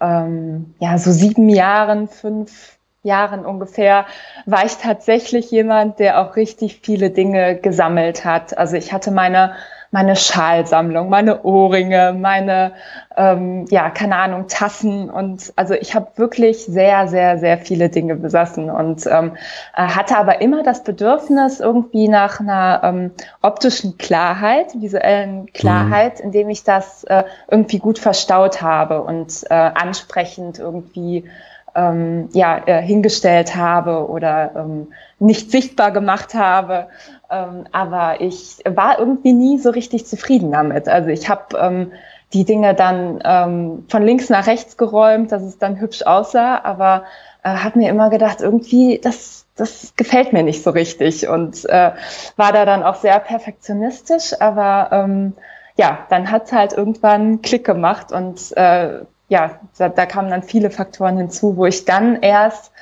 [0.00, 4.06] ähm, ja, so sieben Jahren, fünf Jahren ungefähr,
[4.44, 8.58] war ich tatsächlich jemand, der auch richtig viele Dinge gesammelt hat.
[8.58, 9.54] Also ich hatte meine
[9.90, 12.72] meine Schalsammlung, meine Ohrringe, meine,
[13.16, 18.16] ähm, ja, keine Ahnung, Tassen und also ich habe wirklich sehr, sehr, sehr viele Dinge
[18.16, 19.32] besessen und ähm,
[19.76, 23.10] äh, hatte aber immer das Bedürfnis irgendwie nach einer ähm,
[23.42, 26.26] optischen Klarheit, visuellen Klarheit, mhm.
[26.26, 31.24] indem ich das äh, irgendwie gut verstaut habe und äh, ansprechend irgendwie
[31.76, 36.88] ähm, ja, äh, hingestellt habe oder ähm, nicht sichtbar gemacht habe.
[37.30, 40.88] Ähm, aber ich war irgendwie nie so richtig zufrieden damit.
[40.88, 41.92] Also ich habe ähm,
[42.32, 47.04] die Dinge dann ähm, von links nach rechts geräumt, dass es dann hübsch aussah, aber
[47.42, 51.92] äh, habe mir immer gedacht, irgendwie, das, das gefällt mir nicht so richtig und äh,
[52.36, 55.34] war da dann auch sehr perfektionistisch, aber ähm,
[55.76, 60.70] ja, dann hat's halt irgendwann Klick gemacht und äh, ja, da, da kamen dann viele
[60.70, 62.72] Faktoren hinzu, wo ich dann erst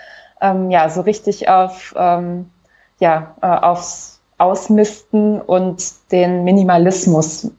[0.41, 2.51] ähm, ja so richtig auf ähm,
[2.99, 4.14] ja äh, aufs
[4.45, 7.51] Ausmisten und den Minimalismus,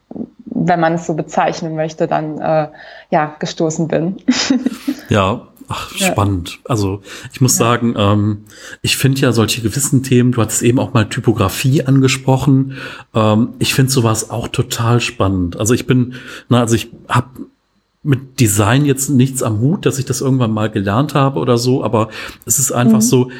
[0.44, 2.68] wenn man es so bezeichnen möchte, dann äh,
[3.10, 4.16] ja gestoßen bin.
[5.08, 6.50] ja, Ach, spannend.
[6.50, 6.58] Ja.
[6.66, 7.64] Also ich muss ja.
[7.64, 8.44] sagen, ähm,
[8.82, 12.76] ich finde ja solche gewissen Themen, du hattest eben auch mal Typografie angesprochen.
[13.14, 15.58] Ähm, ich finde sowas auch total spannend.
[15.58, 16.14] Also ich bin,
[16.48, 17.30] na, also ich habe
[18.04, 21.82] mit Design jetzt nichts am Hut, dass ich das irgendwann mal gelernt habe oder so,
[21.82, 22.08] aber
[22.44, 23.02] es ist einfach mhm.
[23.02, 23.30] so,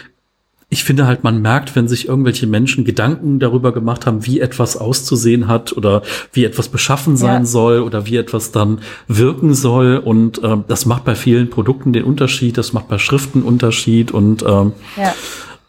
[0.68, 4.76] ich finde halt, man merkt, wenn sich irgendwelche Menschen Gedanken darüber gemacht haben, wie etwas
[4.76, 6.02] auszusehen hat oder
[6.32, 7.46] wie etwas beschaffen sein ja.
[7.46, 9.96] soll oder wie etwas dann wirken soll.
[9.98, 14.42] Und ähm, das macht bei vielen Produkten den Unterschied, das macht bei Schriften Unterschied und
[14.42, 15.14] ähm, ja.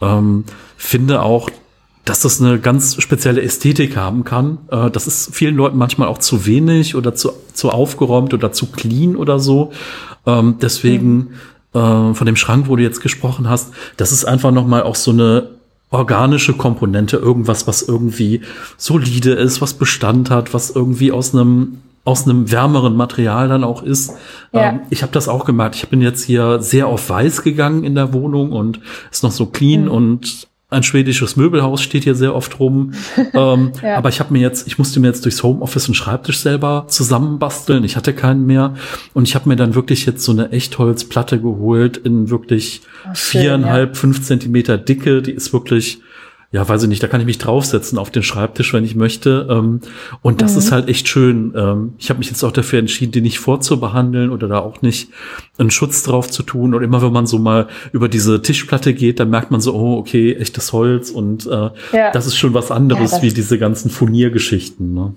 [0.01, 0.45] ähm,
[0.77, 1.51] finde auch,
[2.03, 4.57] dass das eine ganz spezielle Ästhetik haben kann.
[4.71, 8.71] Äh, das ist vielen Leuten manchmal auch zu wenig oder zu, zu aufgeräumt oder zu
[8.71, 9.71] clean oder so.
[10.25, 11.27] Ähm, deswegen mhm.
[11.73, 15.11] Äh, von dem Schrank, wo du jetzt gesprochen hast, das ist einfach nochmal auch so
[15.11, 15.49] eine
[15.89, 18.41] organische Komponente, irgendwas, was irgendwie
[18.75, 23.83] solide ist, was Bestand hat, was irgendwie aus einem aus einem wärmeren Material dann auch
[23.83, 24.13] ist.
[24.53, 24.69] Ja.
[24.69, 25.75] Ähm, ich habe das auch gemerkt.
[25.75, 28.79] Ich bin jetzt hier sehr auf weiß gegangen in der Wohnung und
[29.11, 29.91] ist noch so clean mhm.
[29.91, 32.91] und ein schwedisches Möbelhaus steht hier sehr oft rum.
[33.33, 33.97] ähm, ja.
[33.97, 37.85] Aber ich habe mir jetzt, ich musste mir jetzt durchs Homeoffice einen Schreibtisch selber zusammenbasteln.
[37.85, 38.73] Ich hatte keinen mehr.
[39.13, 42.81] Und ich habe mir dann wirklich jetzt so eine Echtholzplatte geholt in wirklich
[43.13, 43.99] viereinhalb, ja.
[43.99, 45.21] fünf Zentimeter Dicke.
[45.21, 46.01] Die ist wirklich
[46.51, 49.47] ja, weiß ich nicht, da kann ich mich draufsetzen auf den Schreibtisch, wenn ich möchte.
[49.49, 49.81] Ähm,
[50.21, 50.59] und das mhm.
[50.59, 51.53] ist halt echt schön.
[51.57, 55.09] Ähm, ich habe mich jetzt auch dafür entschieden, die nicht vorzubehandeln oder da auch nicht
[55.57, 56.73] einen Schutz drauf zu tun.
[56.73, 59.97] Und immer wenn man so mal über diese Tischplatte geht, dann merkt man so, oh,
[59.97, 61.09] okay, echtes Holz.
[61.09, 62.11] Und äh, ja.
[62.11, 64.93] das ist schon was anderes ja, wie diese ganzen Furniergeschichten.
[64.93, 65.13] Ne?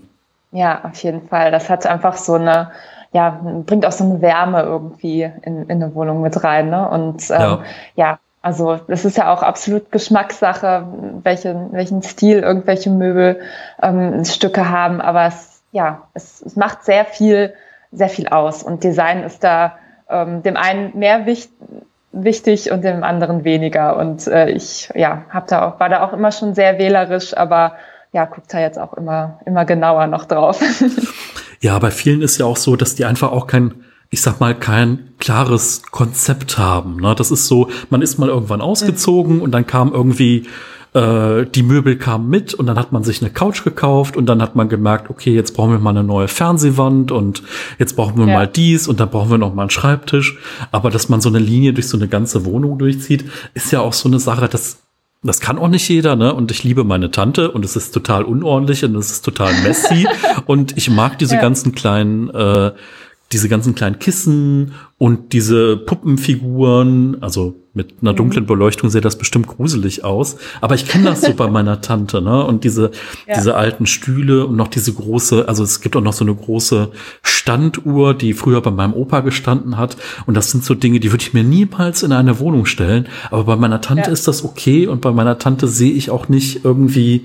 [0.51, 1.53] Ja, auf jeden Fall.
[1.53, 2.73] Das hat einfach so eine
[3.13, 6.71] ja, bringt auch so eine Wärme irgendwie in, in eine Wohnung mit rein.
[6.71, 6.89] Ne?
[6.89, 7.63] Und ähm, ja.
[7.97, 10.87] ja, also das ist ja auch absolut Geschmackssache,
[11.23, 15.01] welchen, welchen Stil irgendwelche Möbelstücke ähm, haben.
[15.01, 17.53] Aber es, ja, es, es macht sehr viel,
[17.93, 18.63] sehr viel aus.
[18.63, 19.77] Und Design ist da
[20.09, 21.53] ähm, dem einen mehr wichtig
[22.13, 23.97] wichtig und dem anderen weniger.
[23.97, 27.75] Und äh, ich ja, hab da auch, war da auch immer schon sehr wählerisch, aber
[28.13, 30.61] ja, guckt da jetzt auch immer, immer genauer noch drauf.
[31.61, 34.59] ja, bei vielen ist ja auch so, dass die einfach auch kein ich sag mal,
[34.59, 36.97] kein klares Konzept haben.
[36.97, 37.15] Ne?
[37.15, 39.43] Das ist so, man ist mal irgendwann ausgezogen mhm.
[39.43, 40.47] und dann kam irgendwie
[40.95, 44.43] äh, die Möbel kamen mit und dann hat man sich eine Couch gekauft und dann
[44.43, 47.45] hat man gemerkt, okay, jetzt brauchen wir mal eine neue Fernsehwand und
[47.79, 48.35] jetzt brauchen wir ja.
[48.35, 50.39] mal dies und dann brauchen wir noch mal einen Schreibtisch.
[50.73, 53.93] Aber dass man so eine Linie durch so eine ganze Wohnung durchzieht, ist ja auch
[53.93, 54.79] so eine Sache, das
[55.23, 56.33] das kann auch nicht jeder, ne?
[56.33, 60.09] Und ich liebe meine Tante und es ist total unordentlich und es ist total messy
[60.47, 61.43] und ich mag diese ja.
[61.43, 62.73] ganzen kleinen äh,
[63.33, 68.17] diese ganzen kleinen Kissen und diese Puppenfiguren, also mit einer mhm.
[68.17, 70.37] dunklen Beleuchtung sieht das bestimmt gruselig aus.
[70.61, 72.45] Aber ich kenne das so bei meiner Tante, ne?
[72.45, 72.91] Und diese,
[73.29, 73.37] ja.
[73.37, 76.91] diese alten Stühle und noch diese große, also es gibt auch noch so eine große
[77.23, 79.97] Standuhr, die früher bei meinem Opa gestanden hat.
[80.27, 83.07] Und das sind so Dinge, die würde ich mir niemals in eine Wohnung stellen.
[83.31, 84.13] Aber bei meiner Tante ja.
[84.13, 87.25] ist das okay und bei meiner Tante sehe ich auch nicht irgendwie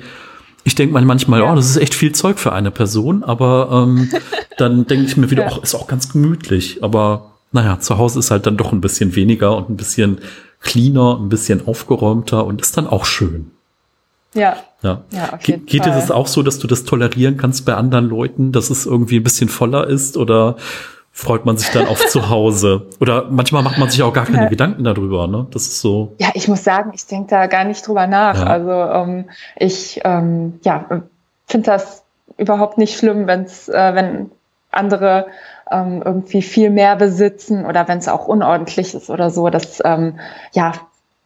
[0.67, 1.51] ich denke manchmal, ja.
[1.51, 4.09] oh, das ist echt viel Zeug für eine Person, aber ähm,
[4.57, 5.51] dann denke ich mir wieder, ja.
[5.55, 6.83] oh, ist auch ganz gemütlich.
[6.83, 10.19] Aber naja, zu Hause ist halt dann doch ein bisschen weniger und ein bisschen
[10.61, 13.51] cleaner, ein bisschen aufgeräumter und ist dann auch schön.
[14.33, 14.57] Ja.
[14.81, 15.01] Ja.
[15.11, 15.91] ja Ge geht Fall.
[15.91, 19.17] dir das auch so, dass du das tolerieren kannst bei anderen Leuten, dass es irgendwie
[19.17, 20.57] ein bisschen voller ist oder
[21.11, 22.87] freut man sich dann auf zu Hause.
[22.99, 24.49] Oder manchmal macht man sich auch gar keine ja.
[24.49, 25.47] Gedanken darüber, ne?
[25.51, 26.13] Das ist so.
[26.19, 28.37] Ja, ich muss sagen, ich denke da gar nicht drüber nach.
[28.37, 28.47] Ja.
[28.47, 30.85] Also ähm, ich ähm, ja,
[31.47, 32.03] finde das
[32.37, 34.31] überhaupt nicht schlimm, wenn's, äh, wenn
[34.75, 35.27] andere
[35.71, 39.49] ähm, irgendwie viel mehr besitzen oder wenn es auch unordentlich ist oder so.
[39.49, 40.19] Das ähm,
[40.51, 40.73] ja,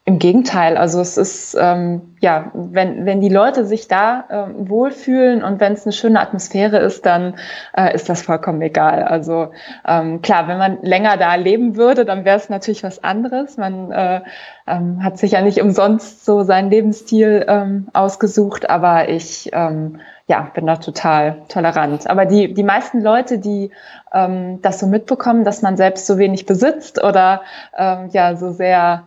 [0.09, 5.43] im Gegenteil, also es ist, ähm, ja, wenn, wenn die Leute sich da ähm, wohlfühlen
[5.43, 7.35] und wenn es eine schöne Atmosphäre ist, dann
[7.77, 9.03] äh, ist das vollkommen egal.
[9.03, 9.51] Also
[9.87, 13.57] ähm, klar, wenn man länger da leben würde, dann wäre es natürlich was anderes.
[13.57, 14.21] Man äh,
[14.65, 19.99] ähm, hat sich ja nicht umsonst so seinen Lebensstil ähm, ausgesucht, aber ich ähm,
[20.29, 22.07] ja, bin da total tolerant.
[22.07, 23.71] Aber die, die meisten Leute, die
[24.13, 27.41] ähm, das so mitbekommen, dass man selbst so wenig besitzt oder
[27.75, 29.03] ähm, ja so sehr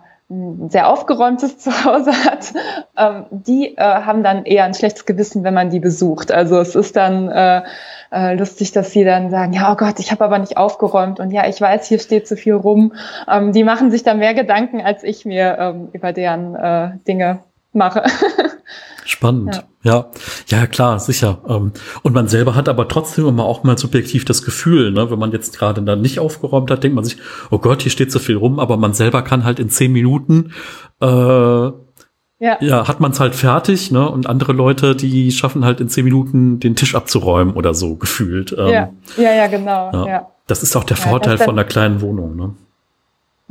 [0.69, 2.55] sehr aufgeräumtes Zuhause hat,
[2.97, 6.33] ähm, die äh, haben dann eher ein schlechtes Gewissen, wenn man die besucht.
[6.33, 7.63] Also es ist dann äh,
[8.11, 11.31] äh, lustig, dass sie dann sagen, ja, oh Gott, ich habe aber nicht aufgeräumt und
[11.31, 12.95] ja, ich weiß, hier steht zu viel rum.
[13.31, 17.41] Ähm, die machen sich da mehr Gedanken, als ich mir ähm, über deren äh, Dinge
[17.73, 18.03] mache.
[19.05, 19.65] Spannend.
[19.83, 20.11] Ja.
[20.49, 21.43] ja, ja, klar, sicher.
[21.49, 25.19] Ähm, und man selber hat aber trotzdem immer auch mal subjektiv das Gefühl, ne, wenn
[25.19, 27.17] man jetzt gerade dann nicht aufgeräumt hat, denkt man sich,
[27.51, 30.53] oh Gott, hier steht so viel rum, aber man selber kann halt in zehn Minuten
[31.01, 31.71] äh,
[32.43, 32.59] ja.
[32.61, 34.11] ja, hat man es halt fertig, ne?
[34.11, 38.53] Und andere Leute, die schaffen halt in zehn Minuten den Tisch abzuräumen oder so gefühlt.
[38.59, 38.91] Ähm, ja.
[39.17, 39.93] ja, ja, genau.
[39.93, 40.07] Ja.
[40.07, 40.29] ja.
[40.49, 42.55] Das ist auch der Vorteil von einer kleinen Wohnung, ne?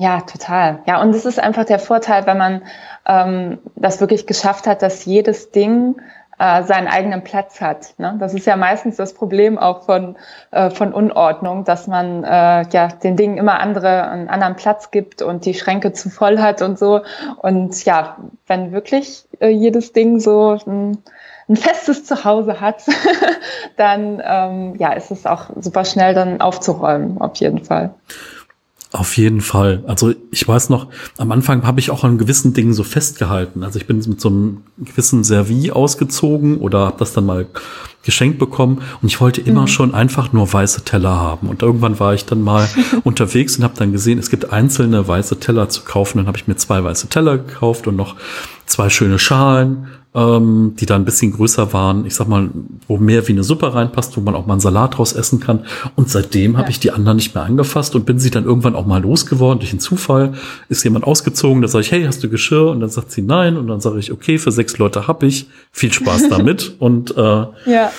[0.01, 0.79] Ja, total.
[0.87, 2.63] Ja, und es ist einfach der Vorteil, wenn man
[3.05, 6.01] ähm, das wirklich geschafft hat, dass jedes Ding
[6.39, 7.93] äh, seinen eigenen Platz hat.
[7.99, 8.15] Ne?
[8.19, 10.15] Das ist ja meistens das Problem auch von,
[10.49, 15.21] äh, von Unordnung, dass man äh, ja den Dingen immer andere, einen anderen Platz gibt
[15.21, 17.01] und die Schränke zu voll hat und so.
[17.37, 20.97] Und ja, wenn wirklich äh, jedes Ding so ein,
[21.47, 22.85] ein festes Zuhause hat,
[23.77, 27.93] dann ähm, ja, ist es auch super schnell dann aufzuräumen, auf jeden Fall.
[28.93, 29.83] Auf jeden Fall.
[29.87, 33.63] Also ich weiß noch, am Anfang habe ich auch an gewissen Dingen so festgehalten.
[33.63, 37.47] Also ich bin mit so einem gewissen Servi ausgezogen oder habe das dann mal
[38.03, 39.67] geschenkt bekommen und ich wollte immer mhm.
[39.67, 41.47] schon einfach nur weiße Teller haben.
[41.47, 42.67] Und irgendwann war ich dann mal
[43.03, 46.17] unterwegs und habe dann gesehen, es gibt einzelne weiße Teller zu kaufen.
[46.17, 48.17] Dann habe ich mir zwei weiße Teller gekauft und noch
[48.65, 52.05] zwei schöne Schalen, ähm, die da ein bisschen größer waren.
[52.05, 52.49] Ich sag mal,
[52.87, 55.65] wo mehr wie eine Suppe reinpasst, wo man auch mal einen Salat draus essen kann.
[55.95, 56.59] Und seitdem ja.
[56.59, 59.59] habe ich die anderen nicht mehr angefasst und bin sie dann irgendwann auch mal losgeworden.
[59.59, 60.33] Durch einen Zufall
[60.67, 62.71] ist jemand ausgezogen, da sage ich, hey, hast du Geschirr?
[62.71, 63.55] Und dann sagt sie nein.
[63.55, 65.47] Und dann sage ich, okay, für sechs Leute hab ich.
[65.71, 66.75] Viel Spaß damit.
[66.79, 67.91] und äh, ja.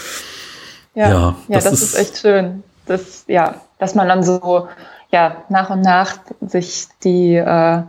[0.95, 2.63] Ja, ja, das, das ist, ist echt schön.
[2.85, 4.69] Das, ja, dass man dann so
[5.13, 7.83] ja, nach und nach sich die äh,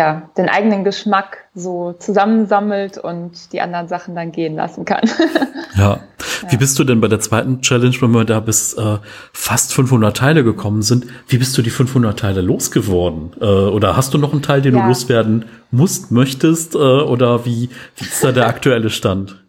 [0.00, 5.02] ja, den eigenen Geschmack so zusammensammelt und die anderen Sachen dann gehen lassen kann.
[5.76, 6.00] ja.
[6.48, 8.96] Wie bist du denn bei der zweiten Challenge, wenn wir da bis äh,
[9.34, 13.32] fast 500 Teile gekommen sind, wie bist du die 500 Teile losgeworden?
[13.42, 14.82] Äh, oder hast du noch einen Teil, den ja.
[14.82, 16.76] du loswerden musst, möchtest?
[16.76, 19.39] Äh, oder wie, wie ist da der aktuelle Stand?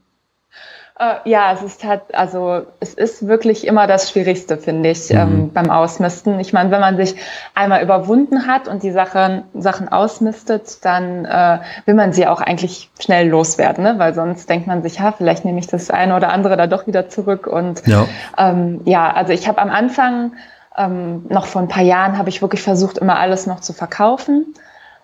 [1.01, 5.17] Äh, ja, es ist halt, also es ist wirklich immer das Schwierigste, finde ich, mhm.
[5.17, 6.39] ähm, beim Ausmisten.
[6.39, 7.15] Ich meine, wenn man sich
[7.55, 12.91] einmal überwunden hat und die Sachen, Sachen ausmistet, dann äh, will man sie auch eigentlich
[12.99, 13.95] schnell loswerden, ne?
[13.97, 16.85] weil sonst denkt man sich, ja, vielleicht nehme ich das eine oder andere da doch
[16.85, 17.47] wieder zurück.
[17.47, 18.05] Und ja,
[18.37, 20.33] ähm, ja also ich habe am Anfang,
[20.77, 24.53] ähm, noch vor ein paar Jahren, habe ich wirklich versucht, immer alles noch zu verkaufen.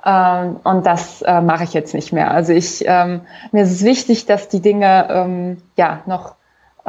[0.08, 2.32] Ähm, und das äh, mache ich jetzt nicht mehr.
[2.32, 6.36] Also ich, ähm, mir ist es wichtig, dass die Dinge ähm, ja noch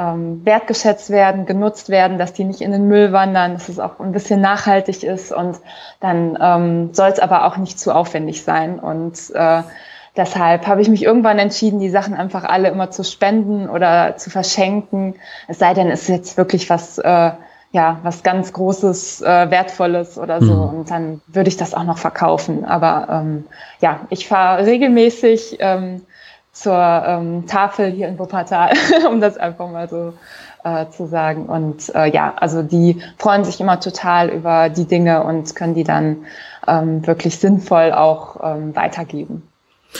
[0.01, 4.13] wertgeschätzt werden, genutzt werden, dass die nicht in den Müll wandern, dass es auch ein
[4.13, 5.59] bisschen nachhaltig ist und
[5.99, 8.79] dann soll es aber auch nicht zu aufwendig sein.
[8.79, 9.65] Und äh,
[10.17, 14.31] deshalb habe ich mich irgendwann entschieden, die Sachen einfach alle immer zu spenden oder zu
[14.31, 15.17] verschenken.
[15.49, 17.33] Es sei denn, es ist jetzt wirklich was äh,
[17.71, 20.55] ja, was ganz Großes, äh, Wertvolles oder so.
[20.55, 20.79] Mhm.
[20.79, 22.65] Und dann würde ich das auch noch verkaufen.
[22.65, 23.45] Aber ähm,
[23.81, 26.03] ja, ich fahre regelmäßig ähm,
[26.53, 28.73] zur ähm, Tafel hier in Wuppertal,
[29.11, 30.15] um das einfach mal so
[30.65, 31.47] äh, zu sagen.
[31.47, 35.85] Und äh, ja, also die freuen sich immer total über die Dinge und können die
[35.85, 36.25] dann
[36.67, 39.43] ähm, wirklich sinnvoll auch ähm, weitergeben.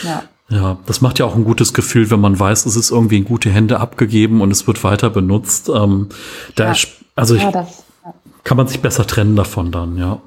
[0.03, 0.23] Ja.
[0.51, 3.25] Ja, das macht ja auch ein gutes Gefühl, wenn man weiß, es ist irgendwie in
[3.25, 5.69] gute Hände abgegeben und es wird weiter benutzt.
[5.69, 6.09] Ähm,
[6.55, 6.75] da ja.
[7.15, 8.13] Also ich, ja, das, ja.
[8.43, 10.19] kann man sich besser trennen davon dann, ja.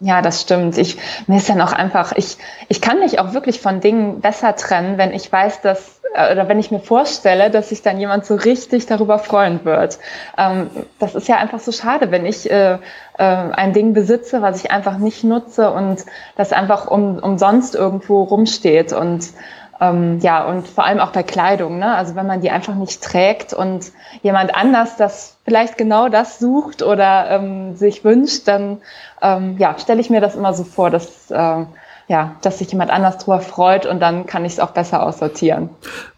[0.00, 0.76] Ja, das stimmt.
[0.76, 2.36] Ich, mir ist dann auch einfach, ich,
[2.68, 6.48] ich kann mich auch wirklich von Dingen besser trennen, wenn ich weiß, dass, äh, oder
[6.48, 9.98] wenn ich mir vorstelle, dass sich dann jemand so richtig darüber freuen wird.
[10.36, 10.68] Ähm,
[10.98, 12.78] das ist ja einfach so schade, wenn ich äh, äh,
[13.18, 16.04] ein Ding besitze, was ich einfach nicht nutze und
[16.36, 19.30] das einfach um, umsonst irgendwo rumsteht und
[19.80, 21.94] ähm, ja, und vor allem auch bei Kleidung, ne?
[21.94, 26.82] Also wenn man die einfach nicht trägt und jemand anders das vielleicht genau das sucht
[26.82, 28.78] oder ähm, sich wünscht, dann
[29.20, 31.64] ähm, ja, stelle ich mir das immer so vor, dass äh,
[32.08, 35.70] ja, dass sich jemand anders drüber freut und dann kann ich es auch besser aussortieren.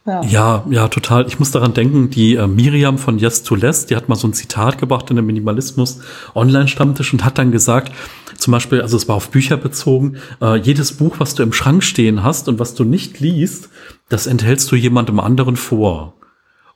[0.05, 0.23] Ja.
[0.23, 1.27] ja, ja, total.
[1.27, 4.29] Ich muss daran denken, die äh, Miriam von Yes to Less, die hat mal so
[4.29, 6.01] ein Zitat gebracht in der Minimalismus
[6.35, 7.93] Online-Stammtisch und hat dann gesagt,
[8.37, 11.83] zum Beispiel, also es war auf Bücher bezogen, äh, jedes Buch, was du im Schrank
[11.83, 13.71] stehen hast und was du nicht liest,
[14.09, 16.15] das enthältst du jemandem anderen vor.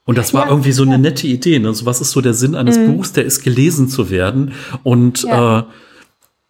[0.05, 1.59] Und das war ja, irgendwie so eine nette Idee.
[1.59, 1.69] Ne?
[1.69, 2.97] Also was ist so der Sinn eines mhm.
[2.97, 3.13] Buchs?
[3.13, 4.53] Der ist gelesen zu werden.
[4.83, 5.59] Und ja.
[5.59, 5.63] äh,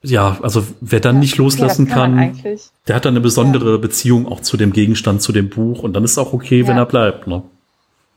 [0.03, 3.77] ja, also wer dann ja, nicht loslassen kann, kann der hat dann eine besondere ja.
[3.77, 6.85] Beziehung auch zu dem Gegenstand, zu dem Buch und dann ist auch okay, wenn er
[6.85, 7.25] bleibt.
[7.25, 7.41] Ne?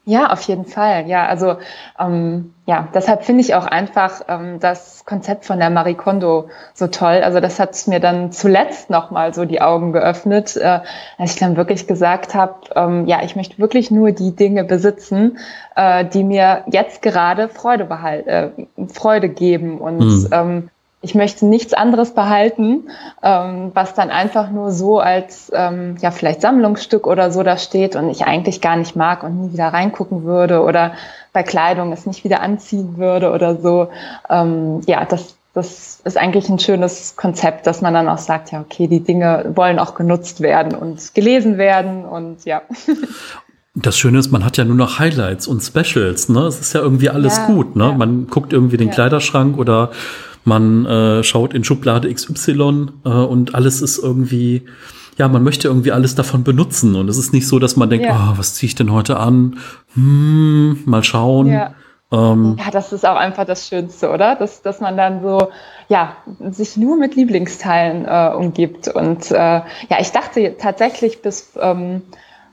[0.09, 1.09] Ja, auf jeden Fall.
[1.09, 1.57] Ja, also
[1.99, 6.87] ähm, ja, deshalb finde ich auch einfach ähm, das Konzept von der Marie Kondo so
[6.87, 7.22] toll.
[7.25, 10.81] Also das hat mir dann zuletzt nochmal so die Augen geöffnet, äh,
[11.18, 15.38] als ich dann wirklich gesagt habe, ähm, ja, ich möchte wirklich nur die Dinge besitzen,
[15.75, 18.51] äh, die mir jetzt gerade Freude behalten, äh,
[18.87, 20.29] Freude geben und mhm.
[20.31, 20.68] ähm,
[21.03, 22.89] ich möchte nichts anderes behalten,
[23.23, 27.97] ähm, was dann einfach nur so als ähm, ja vielleicht Sammlungsstück oder so da steht
[27.97, 30.95] und ich eigentlich gar nicht mag und nie wieder reingucken würde oder
[31.33, 33.89] bei Kleidung es nicht wieder anziehen würde oder so.
[34.31, 38.61] Ähm, ja, das, das ist eigentlich ein schönes Konzept, dass man dann auch sagt, ja,
[38.61, 42.63] okay, die Dinge wollen auch genutzt werden und gelesen werden und ja.
[43.79, 46.41] Das Schöne ist, man hat ja nur noch Highlights und Specials, ne?
[46.47, 47.85] Es ist ja irgendwie alles ja, gut, ne?
[47.85, 47.93] Ja.
[47.93, 48.95] Man guckt irgendwie den ja.
[48.95, 49.91] Kleiderschrank oder
[50.47, 54.63] man äh, schaut in Schublade XY äh, und alles ist irgendwie,
[55.19, 56.95] ja, man möchte irgendwie alles davon benutzen.
[56.95, 58.33] Und es ist nicht so, dass man denkt, ja.
[58.33, 59.59] oh, was ziehe ich denn heute an?
[59.95, 61.49] Hm, mal schauen.
[61.49, 61.75] Ja.
[62.13, 64.37] Ähm, ja, das ist auch einfach das Schönste, oder?
[64.37, 65.49] Dass, dass man dann so,
[65.89, 66.17] ja,
[66.51, 68.89] sich nur mit Lieblingsteilen äh, umgibt.
[68.89, 72.03] Und äh, ja, ich dachte tatsächlich bis, ähm,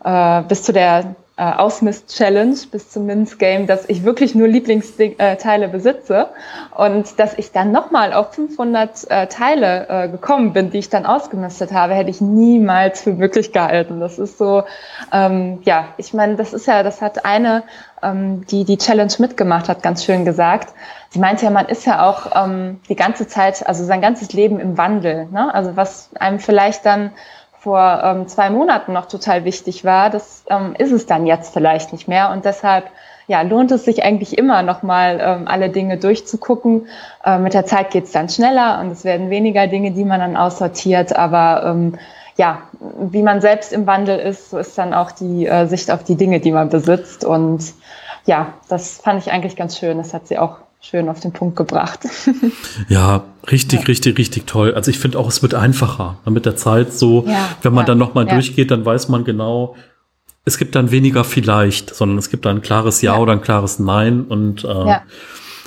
[0.03, 6.27] äh, bis zu der äh, Ausmist-Challenge bis zum Minz-Game, dass ich wirklich nur Lieblingsteile besitze
[6.75, 11.07] und dass ich dann nochmal auf 500 äh, Teile äh, gekommen bin, die ich dann
[11.07, 13.99] ausgemistet habe, hätte ich niemals für möglich gehalten.
[13.99, 14.63] Das ist so,
[15.11, 17.63] ähm, ja, ich meine, das ist ja, das hat eine,
[18.03, 20.71] ähm, die die Challenge mitgemacht hat, ganz schön gesagt.
[21.09, 24.59] Sie meinte ja, man ist ja auch ähm, die ganze Zeit, also sein ganzes Leben
[24.59, 25.27] im Wandel.
[25.31, 25.51] Ne?
[25.53, 27.11] Also was einem vielleicht dann
[27.63, 31.93] vor ähm, zwei Monaten noch total wichtig war, das ähm, ist es dann jetzt vielleicht
[31.93, 32.30] nicht mehr.
[32.32, 32.84] Und deshalb
[33.28, 36.88] ja, lohnt es sich eigentlich immer nochmal ähm, alle Dinge durchzugucken.
[37.23, 40.19] Äh, mit der Zeit geht es dann schneller und es werden weniger Dinge, die man
[40.19, 41.15] dann aussortiert.
[41.15, 41.97] Aber ähm,
[42.36, 42.63] ja,
[42.99, 46.15] wie man selbst im Wandel ist, so ist dann auch die äh, Sicht auf die
[46.15, 47.23] Dinge, die man besitzt.
[47.23, 47.63] Und
[48.26, 49.99] ja, das fand ich eigentlich ganz schön.
[49.99, 52.01] Das hat sie auch schön auf den Punkt gebracht.
[52.89, 53.85] ja, richtig, ja.
[53.85, 54.75] richtig, richtig toll.
[54.75, 57.83] Also ich finde auch, es wird einfacher ne, mit der Zeit so, ja, wenn man
[57.83, 58.33] ja, dann nochmal ja.
[58.33, 59.75] durchgeht, dann weiß man genau,
[60.45, 63.79] es gibt dann weniger vielleicht, sondern es gibt dann ein klares Ja, oder ein klares
[63.79, 64.97] Nein und äh,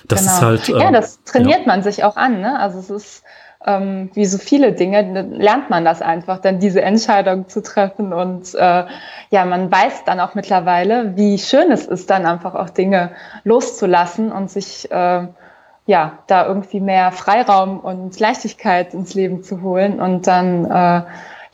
[0.07, 0.33] das genau.
[0.33, 0.69] ist halt.
[0.69, 2.61] Äh, ja, das trainiert man sich auch an, ne?
[2.61, 3.23] Also es ist
[3.67, 8.13] ähm, wie so viele Dinge, lernt man das einfach, dann diese Entscheidung zu treffen.
[8.13, 8.85] Und äh,
[9.31, 13.11] ja, man weiß dann auch mittlerweile, wie schön es ist, dann einfach auch Dinge
[13.45, 15.27] loszulassen und sich äh,
[15.87, 21.03] ja da irgendwie mehr Freiraum und Leichtigkeit ins Leben zu holen und dann äh,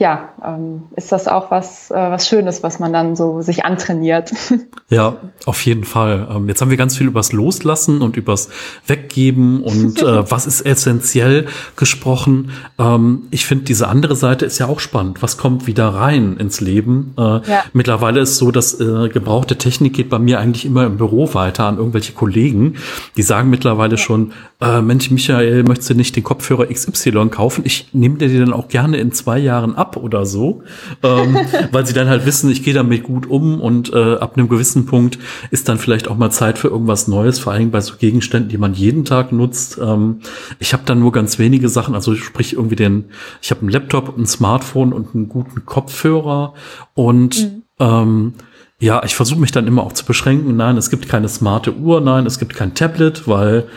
[0.02, 4.32] ja, ähm, ist das auch was, äh, was Schönes, was man dann so sich antrainiert.
[4.88, 6.28] Ja, auf jeden Fall.
[6.30, 8.50] Ähm, jetzt haben wir ganz viel übers Loslassen und übers
[8.86, 12.50] Weggeben und äh, was ist essentiell gesprochen.
[12.78, 15.22] Ähm, ich finde, diese andere Seite ist ja auch spannend.
[15.22, 17.14] Was kommt wieder rein ins Leben?
[17.16, 17.64] Äh, ja.
[17.72, 21.64] Mittlerweile ist so, dass äh, gebrauchte Technik geht bei mir eigentlich immer im Büro weiter
[21.64, 22.74] an irgendwelche Kollegen.
[23.16, 23.98] Die sagen mittlerweile ja.
[23.98, 27.62] schon, äh, Mensch, Michael, möchtest du nicht den Kopfhörer XY kaufen?
[27.64, 30.62] Ich nehme dir den dann auch gerne in zwei Jahren ab oder so,
[31.02, 31.36] ähm,
[31.72, 34.86] weil sie dann halt wissen, ich gehe damit gut um und äh, ab einem gewissen
[34.86, 35.18] Punkt
[35.50, 38.58] ist dann vielleicht auch mal Zeit für irgendwas Neues, vor allem bei so Gegenständen, die
[38.58, 39.78] man jeden Tag nutzt.
[39.82, 40.20] Ähm,
[40.58, 43.06] ich habe dann nur ganz wenige Sachen, also sprich irgendwie den,
[43.40, 46.54] ich habe einen Laptop, ein Smartphone und einen guten Kopfhörer
[46.94, 47.62] und mhm.
[47.78, 48.34] ähm,
[48.82, 50.56] ja, ich versuche mich dann immer auch zu beschränken.
[50.56, 53.68] Nein, es gibt keine smarte Uhr, nein, es gibt kein Tablet, weil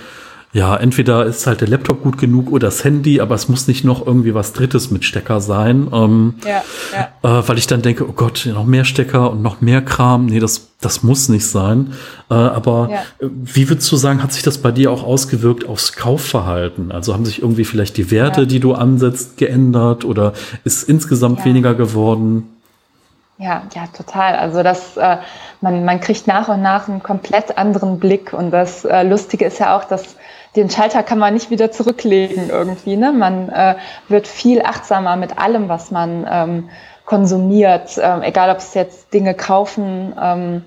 [0.55, 3.83] ja, entweder ist halt der Laptop gut genug oder das Handy, aber es muss nicht
[3.83, 5.89] noch irgendwie was Drittes mit Stecker sein.
[5.91, 6.63] Ähm, ja,
[6.93, 7.39] ja.
[7.39, 10.27] Äh, weil ich dann denke, oh Gott, noch mehr Stecker und noch mehr Kram.
[10.27, 11.91] Nee, das, das muss nicht sein.
[12.31, 12.99] Äh, aber ja.
[13.19, 16.89] wie würdest du sagen, hat sich das bei dir auch ausgewirkt aufs Kaufverhalten?
[16.89, 20.31] Also haben sich irgendwie vielleicht die Werte, die du ansetzt, geändert oder
[20.63, 22.49] ist insgesamt weniger geworden?
[23.39, 24.37] Ja, ja, total.
[24.37, 25.17] Also das, äh,
[25.59, 28.31] man, man kriegt nach und nach einen komplett anderen Blick.
[28.31, 30.15] Und das äh, Lustige ist ja auch, dass
[30.55, 32.95] den Schalter kann man nicht wieder zurücklegen irgendwie.
[32.95, 33.11] Ne?
[33.11, 33.75] Man äh,
[34.07, 36.69] wird viel achtsamer mit allem, was man ähm,
[37.05, 40.63] konsumiert, ähm, egal ob es jetzt Dinge kaufen ähm,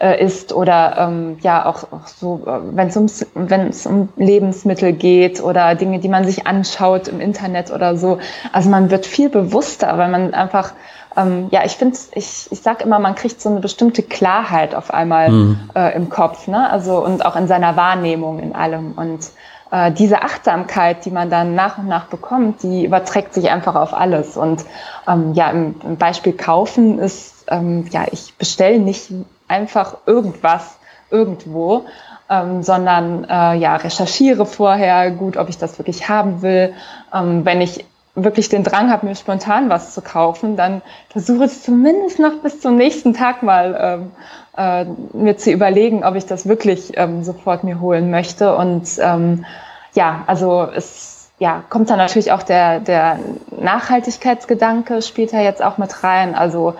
[0.00, 4.08] äh, ist oder ähm, ja auch, auch so, äh, wenn es ums, wenn es um
[4.16, 8.18] Lebensmittel geht oder Dinge, die man sich anschaut im Internet oder so.
[8.52, 10.72] Also man wird viel bewusster, weil man einfach
[11.16, 14.92] ähm, ja, ich finde, ich, ich sage immer, man kriegt so eine bestimmte Klarheit auf
[14.92, 15.70] einmal mhm.
[15.74, 16.70] äh, im Kopf, ne?
[16.70, 18.92] Also und auch in seiner Wahrnehmung in allem.
[18.92, 19.30] Und
[19.70, 23.94] äh, diese Achtsamkeit, die man dann nach und nach bekommt, die überträgt sich einfach auf
[23.94, 24.36] alles.
[24.36, 24.64] Und
[25.08, 29.12] ähm, ja, im, im Beispiel kaufen ist, ähm, ja, ich bestelle nicht
[29.48, 30.78] einfach irgendwas
[31.10, 31.84] irgendwo,
[32.30, 36.72] ähm, sondern äh, ja, recherchiere vorher gut, ob ich das wirklich haben will.
[37.12, 41.62] Ähm, wenn ich wirklich den Drang habe, mir spontan was zu kaufen, dann versuche ich
[41.62, 44.10] zumindest noch bis zum nächsten Tag mal ähm,
[44.56, 44.84] äh,
[45.16, 48.54] mir zu überlegen, ob ich das wirklich ähm, sofort mir holen möchte.
[48.54, 49.46] Und ähm,
[49.94, 53.18] ja, also es ja, kommt dann natürlich auch der, der
[53.50, 56.34] Nachhaltigkeitsgedanke spielt da jetzt auch mit rein.
[56.34, 56.74] Also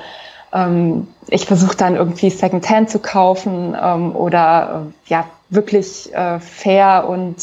[0.52, 7.08] ähm, ich versuche dann irgendwie Secondhand zu kaufen ähm, oder äh, ja wirklich äh, fair
[7.08, 7.36] und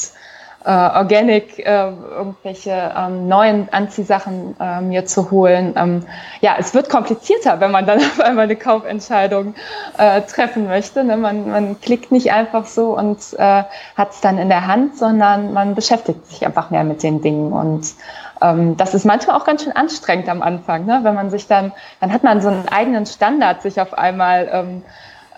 [0.65, 5.74] äh, Organic äh, irgendwelche ähm, neuen Anziehsachen äh, mir zu holen.
[5.78, 6.04] Ähm,
[6.41, 9.56] ja, es wird komplizierter, wenn man dann auf einmal eine Kaufentscheidung
[9.98, 11.04] äh, treffen möchte.
[11.04, 11.17] Ne?
[11.17, 13.63] Man, man klickt nicht einfach so und äh,
[13.95, 17.54] hat es dann in der Hand, sondern man beschäftigt sich einfach mehr mit den Dingen
[17.54, 17.93] und
[18.41, 21.00] ähm, das ist manchmal auch ganz schön anstrengend am Anfang, ne?
[21.04, 24.84] wenn man sich dann, dann hat man so einen eigenen Standard sich auf einmal ähm,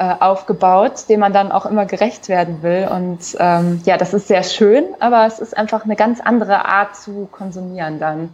[0.02, 2.90] äh, aufgebaut, dem man dann auch immer gerecht werden will.
[2.92, 6.96] Und ähm, ja, das ist sehr schön, aber es ist einfach eine ganz andere Art
[6.96, 8.30] zu konsumieren dann.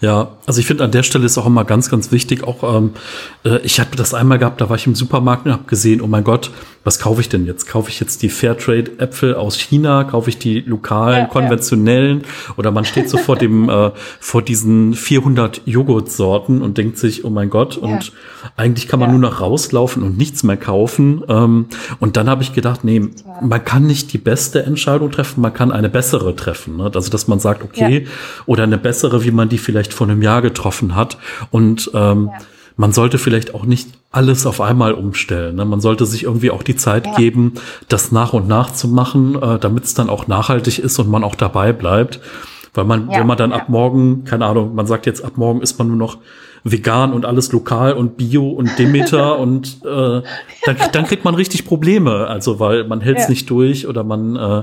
[0.00, 2.94] Ja, also ich finde an der Stelle ist auch immer ganz, ganz wichtig, auch ähm,
[3.44, 6.08] äh, ich hatte das einmal gehabt, da war ich im Supermarkt und habe gesehen, oh
[6.08, 6.50] mein Gott,
[6.86, 7.66] was kaufe ich denn jetzt?
[7.66, 10.04] Kaufe ich jetzt die Fairtrade-Äpfel aus China?
[10.04, 12.20] Kaufe ich die lokalen, ja, konventionellen?
[12.20, 12.54] Ja.
[12.58, 17.30] Oder man steht so vor dem, äh, vor diesen 400 Joghurtsorten und denkt sich, oh
[17.30, 18.12] mein Gott, und ja.
[18.56, 21.24] eigentlich kann man nur noch rauslaufen und nichts mehr kaufen.
[21.28, 21.66] Ähm,
[21.98, 23.02] und dann habe ich gedacht, nee,
[23.42, 26.76] man kann nicht die beste Entscheidung treffen, man kann eine bessere treffen.
[26.76, 26.92] Ne?
[26.94, 28.06] Also, dass man sagt, okay,
[28.46, 31.18] oder eine bessere, wie man die vielleicht vor einem Jahr getroffen hat.
[31.50, 32.30] Und ähm,
[32.76, 35.56] man sollte vielleicht auch nicht alles auf einmal umstellen.
[35.56, 35.64] Ne?
[35.64, 37.14] Man sollte sich irgendwie auch die Zeit ja.
[37.14, 37.54] geben,
[37.88, 41.24] das nach und nach zu machen, äh, damit es dann auch nachhaltig ist und man
[41.24, 42.20] auch dabei bleibt.
[42.74, 43.56] Weil man, ja, wenn man dann ja.
[43.56, 46.18] ab morgen, keine Ahnung, man sagt jetzt ab morgen ist man nur noch
[46.62, 50.22] vegan und alles lokal und bio und Demeter und äh,
[50.66, 52.26] dann, dann kriegt man richtig Probleme.
[52.26, 53.30] Also weil man hält es ja.
[53.30, 54.62] nicht durch oder man äh,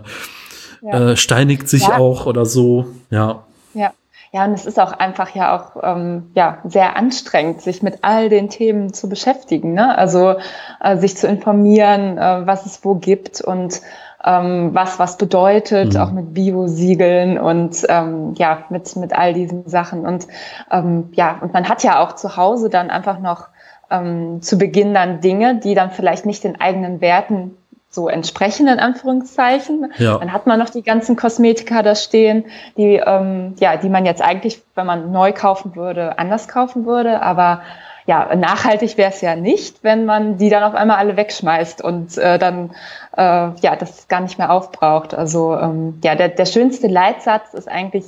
[0.87, 2.87] äh, steinigt sich auch oder so.
[3.09, 3.43] Ja.
[3.73, 3.93] Ja.
[4.33, 8.29] Ja, und es ist auch einfach ja auch ähm, ja sehr anstrengend, sich mit all
[8.29, 9.75] den Themen zu beschäftigen.
[9.75, 9.95] Ne?
[9.95, 10.37] Also
[10.79, 13.79] äh, sich zu informieren, äh, was es wo gibt und
[14.25, 15.99] ähm, was was bedeutet, mhm.
[15.99, 20.27] auch mit Bio-Siegeln und ähm, ja mit mit all diesen Sachen und
[20.71, 23.49] ähm, ja und man hat ja auch zu Hause dann einfach noch
[23.91, 27.55] ähm, zu Beginn dann Dinge, die dann vielleicht nicht den eigenen Werten
[27.93, 29.93] so entsprechen, in Anführungszeichen.
[29.97, 30.17] Ja.
[30.17, 34.21] Dann hat man noch die ganzen Kosmetika da stehen, die, ähm, ja, die man jetzt
[34.21, 37.21] eigentlich, wenn man neu kaufen würde, anders kaufen würde.
[37.21, 37.61] Aber
[38.05, 42.17] ja, nachhaltig wäre es ja nicht, wenn man die dann auf einmal alle wegschmeißt und
[42.17, 42.71] äh, dann
[43.15, 43.21] äh,
[43.61, 45.13] ja das gar nicht mehr aufbraucht.
[45.13, 48.05] Also ähm, ja, der, der schönste Leitsatz ist eigentlich,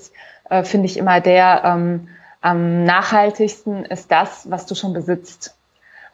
[0.49, 2.07] äh, finde ich, immer der, ähm,
[2.41, 5.55] am nachhaltigsten ist das, was du schon besitzt.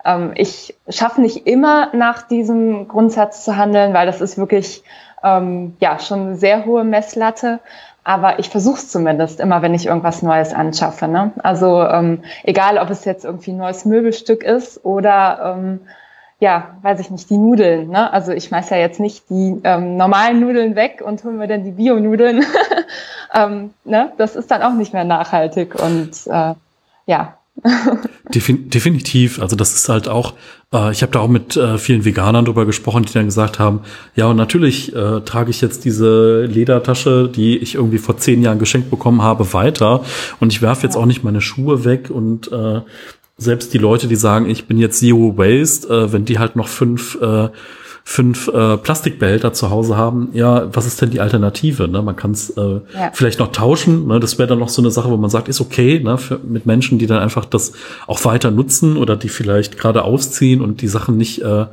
[0.05, 4.83] Ähm, ich schaffe nicht immer nach diesem Grundsatz zu handeln, weil das ist wirklich
[5.23, 7.59] ähm, ja schon eine sehr hohe Messlatte.
[8.03, 11.07] Aber ich versuche es zumindest immer, wenn ich irgendwas Neues anschaffe.
[11.07, 11.33] Ne?
[11.43, 15.81] Also ähm, egal, ob es jetzt irgendwie ein neues Möbelstück ist oder ähm,
[16.39, 17.89] ja, weiß ich nicht, die Nudeln.
[17.89, 18.11] Ne?
[18.11, 21.63] Also ich schmeiß ja jetzt nicht die ähm, normalen Nudeln weg und hole mir dann
[21.63, 22.43] die Bio-Nudeln.
[23.35, 24.11] ähm, ne?
[24.17, 26.55] Das ist dann auch nicht mehr nachhaltig und äh,
[27.05, 27.37] ja,
[28.33, 29.41] Defin definitiv.
[29.41, 30.33] Also das ist halt auch,
[30.73, 33.81] äh, ich habe da auch mit äh, vielen Veganern drüber gesprochen, die dann gesagt haben,
[34.15, 38.59] ja, und natürlich äh, trage ich jetzt diese Ledertasche, die ich irgendwie vor zehn Jahren
[38.59, 40.03] geschenkt bekommen habe, weiter.
[40.39, 42.81] Und ich werfe jetzt auch nicht meine Schuhe weg und äh,
[43.37, 46.67] selbst die Leute, die sagen, ich bin jetzt Zero Waste, äh, wenn die halt noch
[46.67, 47.49] fünf äh,
[48.03, 51.87] fünf äh, Plastikbehälter zu Hause haben, ja, was ist denn die Alternative?
[51.87, 52.01] Ne?
[52.01, 53.11] Man kann es äh, ja.
[53.13, 54.07] vielleicht noch tauschen.
[54.07, 54.19] Ne?
[54.19, 56.17] Das wäre dann noch so eine Sache, wo man sagt, ist okay, ne?
[56.17, 57.73] Für, mit Menschen, die dann einfach das
[58.07, 61.65] auch weiter nutzen oder die vielleicht gerade ausziehen und die Sachen nicht äh,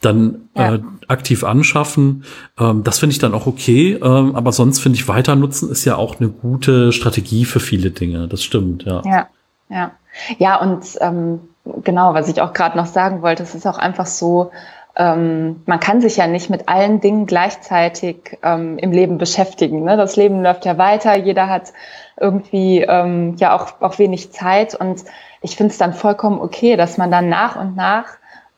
[0.00, 0.74] dann ja.
[0.74, 2.24] äh, aktiv anschaffen.
[2.58, 3.94] Ähm, das finde ich dann auch okay.
[3.94, 7.90] Ähm, aber sonst finde ich, weiter nutzen ist ja auch eine gute Strategie für viele
[7.90, 8.28] Dinge.
[8.28, 9.02] Das stimmt, ja.
[9.04, 9.28] Ja,
[9.68, 9.90] ja.
[10.38, 11.40] Ja, und ähm,
[11.84, 14.50] genau, was ich auch gerade noch sagen wollte, es ist auch einfach so,
[14.96, 19.84] ähm, man kann sich ja nicht mit allen Dingen gleichzeitig ähm, im Leben beschäftigen.
[19.84, 19.96] Ne?
[19.96, 21.72] Das Leben läuft ja weiter, jeder hat
[22.18, 25.04] irgendwie ähm, ja auch, auch wenig Zeit und
[25.42, 28.06] ich finde es dann vollkommen okay, dass man dann nach und nach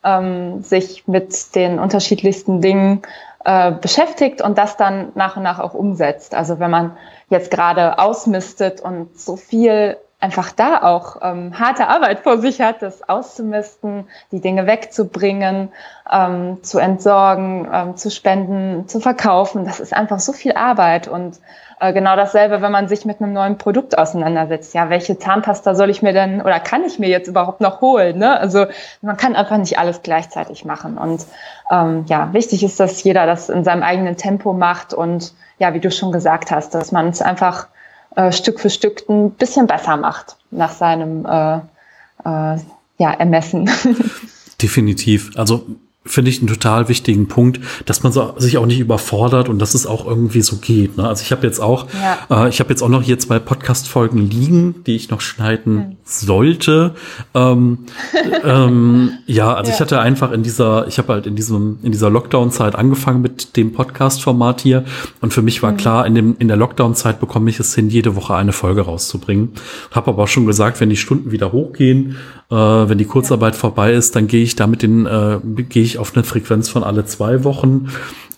[0.03, 3.03] ähm, sich mit den unterschiedlichsten Dingen
[3.45, 6.35] äh, beschäftigt und das dann nach und nach auch umsetzt.
[6.35, 6.97] Also wenn man
[7.29, 12.81] jetzt gerade ausmistet und so viel einfach da auch ähm, harte Arbeit vor sich hat,
[12.81, 15.69] das auszumisten, die Dinge wegzubringen,
[16.09, 19.65] ähm, zu entsorgen, ähm, zu spenden, zu verkaufen.
[19.65, 21.41] Das ist einfach so viel Arbeit und
[21.81, 24.73] äh, genau dasselbe, wenn man sich mit einem neuen Produkt auseinandersetzt.
[24.73, 28.17] Ja, welche Zahnpasta soll ich mir denn oder kann ich mir jetzt überhaupt noch holen?
[28.17, 28.39] Ne?
[28.39, 28.67] Also
[29.01, 31.25] man kann einfach nicht alles gleichzeitig machen und
[31.69, 35.81] ähm, ja, wichtig ist, dass jeder das in seinem eigenen Tempo macht und ja, wie
[35.81, 37.67] du schon gesagt hast, dass man es einfach
[38.15, 42.57] äh, Stück für Stück ein bisschen besser macht nach seinem äh, äh,
[42.97, 43.69] ja, Ermessen.
[44.61, 45.31] Definitiv.
[45.35, 45.65] Also
[46.05, 49.73] finde ich einen total wichtigen Punkt, dass man so, sich auch nicht überfordert und dass
[49.73, 50.97] es auch irgendwie so geht.
[50.97, 51.07] Ne?
[51.07, 51.87] Also ich habe jetzt auch,
[52.29, 52.45] ja.
[52.45, 55.97] äh, ich habe jetzt auch noch hier zwei Podcast-Folgen liegen, die ich noch schneiden hm.
[56.03, 56.95] sollte.
[57.33, 57.79] Ähm,
[58.43, 59.75] ähm, ja, also ja.
[59.75, 63.55] ich hatte einfach in dieser, ich habe halt in diesem, in dieser Lockdown-Zeit angefangen mit
[63.55, 64.83] dem Podcast-Format hier
[65.21, 65.77] und für mich war hm.
[65.77, 69.53] klar, in dem, in der Lockdown-Zeit bekomme ich es hin, jede Woche eine Folge rauszubringen.
[69.91, 72.17] Habe aber auch schon gesagt, wenn die Stunden wieder hochgehen,
[72.53, 75.97] äh, wenn die Kurzarbeit vorbei ist, dann gehe ich da mit den, äh, gehe ich
[75.97, 77.89] auf eine Frequenz von alle zwei Wochen.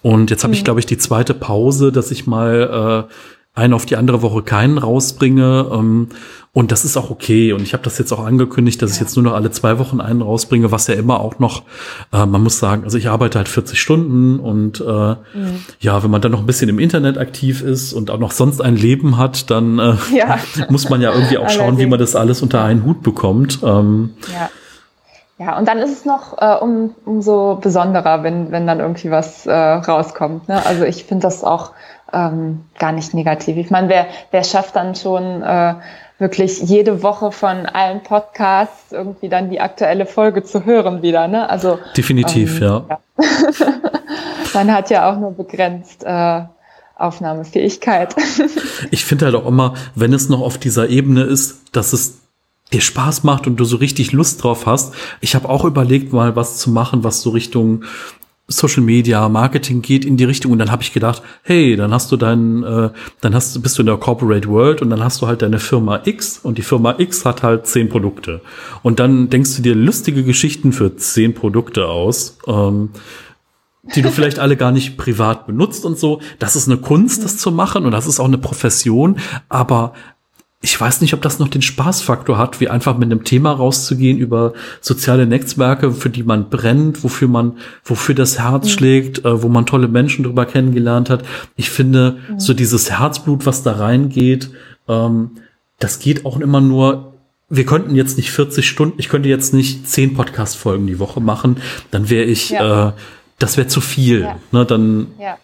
[0.02, 0.58] Und jetzt habe mhm.
[0.58, 4.42] ich, glaube ich, die zweite Pause, dass ich mal äh, einen auf die andere Woche
[4.42, 5.70] keinen rausbringe.
[5.70, 6.08] Ähm,
[6.56, 7.52] und das ist auch okay.
[7.52, 8.96] Und ich habe das jetzt auch angekündigt, dass ja.
[8.96, 11.64] ich jetzt nur noch alle zwei Wochen einen rausbringe, was ja immer auch noch,
[12.14, 15.66] äh, man muss sagen, also ich arbeite halt 40 Stunden und äh, mhm.
[15.82, 18.62] ja, wenn man dann noch ein bisschen im Internet aktiv ist und auch noch sonst
[18.62, 20.40] ein Leben hat, dann äh, ja.
[20.70, 23.60] muss man ja irgendwie auch schauen, wie man das alles unter einen Hut bekommt.
[23.62, 24.50] Ähm, ja.
[25.38, 29.46] Ja, und dann ist es noch äh, um, umso besonderer, wenn, wenn dann irgendwie was
[29.46, 30.48] äh, rauskommt.
[30.48, 30.66] Ne?
[30.66, 31.74] Also ich finde das auch
[32.14, 33.58] ähm, gar nicht negativ.
[33.58, 35.76] Ich meine, wer, wer schafft dann schon äh,
[36.18, 41.28] wirklich jede Woche von allen Podcasts irgendwie dann die aktuelle Folge zu hören wieder.
[41.28, 41.50] Ne?
[41.50, 42.86] Also definitiv, ähm, ja.
[42.90, 43.00] ja.
[44.54, 46.44] Man hat ja auch nur begrenzt äh,
[46.96, 48.16] Aufnahmefähigkeit.
[48.92, 52.20] ich finde halt auch immer, wenn es noch auf dieser Ebene ist, dass es
[52.72, 54.94] dir Spaß macht und du so richtig Lust drauf hast.
[55.20, 57.84] Ich habe auch überlegt, mal was zu machen, was so Richtung
[58.48, 62.12] Social Media, Marketing geht in die Richtung und dann habe ich gedacht, hey, dann hast
[62.12, 62.90] du deinen, äh,
[63.22, 66.02] dann hast bist du in der Corporate World und dann hast du halt deine Firma
[66.06, 68.42] X und die Firma X hat halt zehn Produkte
[68.84, 72.90] und dann denkst du dir lustige Geschichten für zehn Produkte aus, ähm,
[73.96, 76.20] die du vielleicht alle gar nicht privat benutzt und so.
[76.40, 79.18] Das ist eine Kunst, das zu machen und das ist auch eine Profession,
[79.50, 79.94] aber
[80.66, 84.18] ich weiß nicht, ob das noch den Spaßfaktor hat, wie einfach mit einem Thema rauszugehen
[84.18, 88.70] über soziale Netzwerke, für die man brennt, wofür man, wofür das Herz mhm.
[88.70, 91.24] schlägt, äh, wo man tolle Menschen drüber kennengelernt hat.
[91.56, 92.40] Ich finde, mhm.
[92.40, 94.50] so dieses Herzblut, was da reingeht,
[94.88, 95.38] ähm,
[95.78, 97.12] das geht auch immer nur
[97.48, 101.58] wir könnten jetzt nicht 40 Stunden, ich könnte jetzt nicht 10 Podcast-Folgen die Woche machen,
[101.92, 102.90] dann wäre ich, ja.
[102.90, 102.92] äh,
[103.38, 104.22] das wäre zu viel.
[104.22, 104.40] Ja.
[104.52, 105.38] Ne, dann, ja.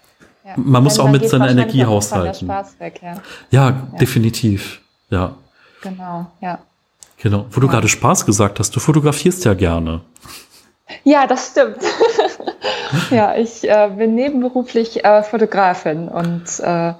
[0.55, 2.47] man muss auch mit seiner Energie haushalten.
[2.80, 3.01] Weg,
[3.51, 4.82] ja, definitiv.
[5.12, 5.36] Ja.
[5.82, 6.59] Genau, ja.
[7.18, 7.45] Genau.
[7.51, 10.01] Wo du gerade Spaß gesagt hast, du fotografierst ja gerne.
[11.03, 11.78] Ja, das stimmt.
[13.12, 16.93] ja, ich äh, bin nebenberuflich äh, Fotografin und äh,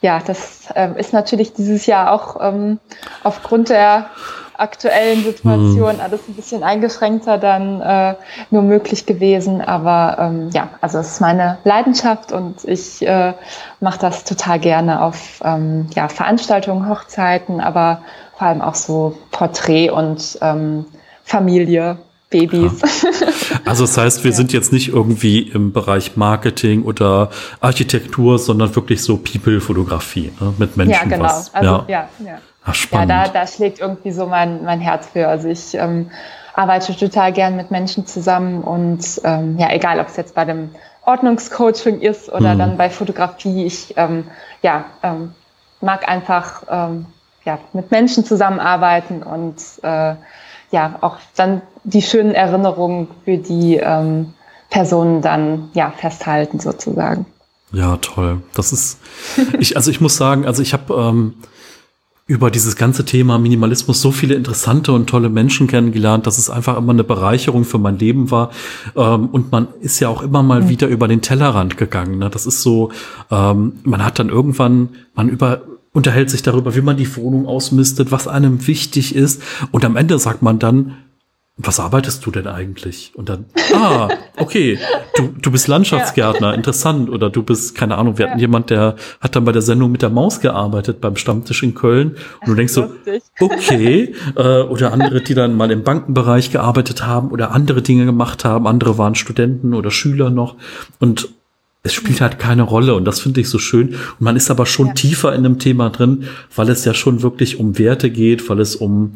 [0.00, 2.78] ja, das äh, ist natürlich dieses Jahr auch ähm,
[3.22, 4.10] aufgrund der
[4.58, 6.00] aktuellen Situation mhm.
[6.00, 8.14] alles ein bisschen eingeschränkter dann äh,
[8.50, 9.60] nur möglich gewesen.
[9.60, 13.34] Aber ähm, ja, also es ist meine Leidenschaft und ich äh,
[13.80, 18.02] mache das total gerne auf ähm, ja, Veranstaltungen, Hochzeiten, aber
[18.36, 20.86] vor allem auch so Porträt und ähm,
[21.24, 21.98] Familie.
[22.28, 22.80] Babys.
[22.82, 23.60] Ja.
[23.64, 24.36] Also das heißt, wir ja.
[24.36, 27.30] sind jetzt nicht irgendwie im Bereich Marketing oder
[27.60, 30.54] Architektur, sondern wirklich so People-Fotografie ne?
[30.58, 30.92] mit Menschen.
[30.92, 31.24] Ja, genau.
[31.24, 31.84] Was, also, ja.
[31.88, 32.38] ja, ja.
[32.66, 33.10] Ach, spannend.
[33.10, 35.28] Ja, da, da schlägt irgendwie so mein, mein Herz für.
[35.28, 36.10] Also ich ähm,
[36.54, 40.70] arbeite total gern mit Menschen zusammen und ähm, ja, egal ob es jetzt bei dem
[41.04, 42.58] Ordnungscoaching ist oder mhm.
[42.58, 44.24] dann bei Fotografie, ich ähm,
[44.62, 45.32] ja, ähm,
[45.80, 47.06] mag einfach ähm,
[47.44, 50.14] ja, mit Menschen zusammenarbeiten und äh,
[50.72, 54.34] ja, auch dann die schönen Erinnerungen für die ähm,
[54.68, 57.26] Personen dann ja festhalten sozusagen.
[57.72, 58.42] Ja, toll.
[58.54, 58.98] Das ist,
[59.60, 61.34] ich, also ich muss sagen, also ich habe ähm,
[62.28, 66.76] über dieses ganze Thema Minimalismus so viele interessante und tolle Menschen kennengelernt, dass es einfach
[66.76, 68.50] immer eine Bereicherung für mein Leben war.
[68.96, 70.68] Ähm, und man ist ja auch immer mal mhm.
[70.68, 72.18] wieder über den Tellerrand gegangen.
[72.18, 72.28] Ne?
[72.28, 72.90] Das ist so,
[73.30, 75.62] ähm, man hat dann irgendwann, man über
[75.92, 79.40] unterhält sich darüber, wie man die Wohnung ausmistet, was einem wichtig ist.
[79.70, 80.92] Und am Ende sagt man dann,
[81.58, 83.12] was arbeitest du denn eigentlich?
[83.14, 84.78] Und dann, ah, okay,
[85.16, 86.54] du, du bist Landschaftsgärtner, ja.
[86.54, 87.08] interessant.
[87.08, 88.42] Oder du bist, keine Ahnung, wir hatten ja.
[88.42, 92.16] jemand, der hat dann bei der Sendung mit der Maus gearbeitet beim Stammtisch in Köln.
[92.42, 92.92] Und du denkst so,
[93.40, 94.14] okay.
[94.36, 98.66] Äh, oder andere, die dann mal im Bankenbereich gearbeitet haben oder andere Dinge gemacht haben.
[98.66, 100.56] Andere waren Studenten oder Schüler noch.
[101.00, 101.30] Und
[101.82, 103.90] es spielt halt keine Rolle und das finde ich so schön.
[103.90, 104.92] Und man ist aber schon ja.
[104.92, 108.76] tiefer in dem Thema drin, weil es ja schon wirklich um Werte geht, weil es
[108.76, 109.12] um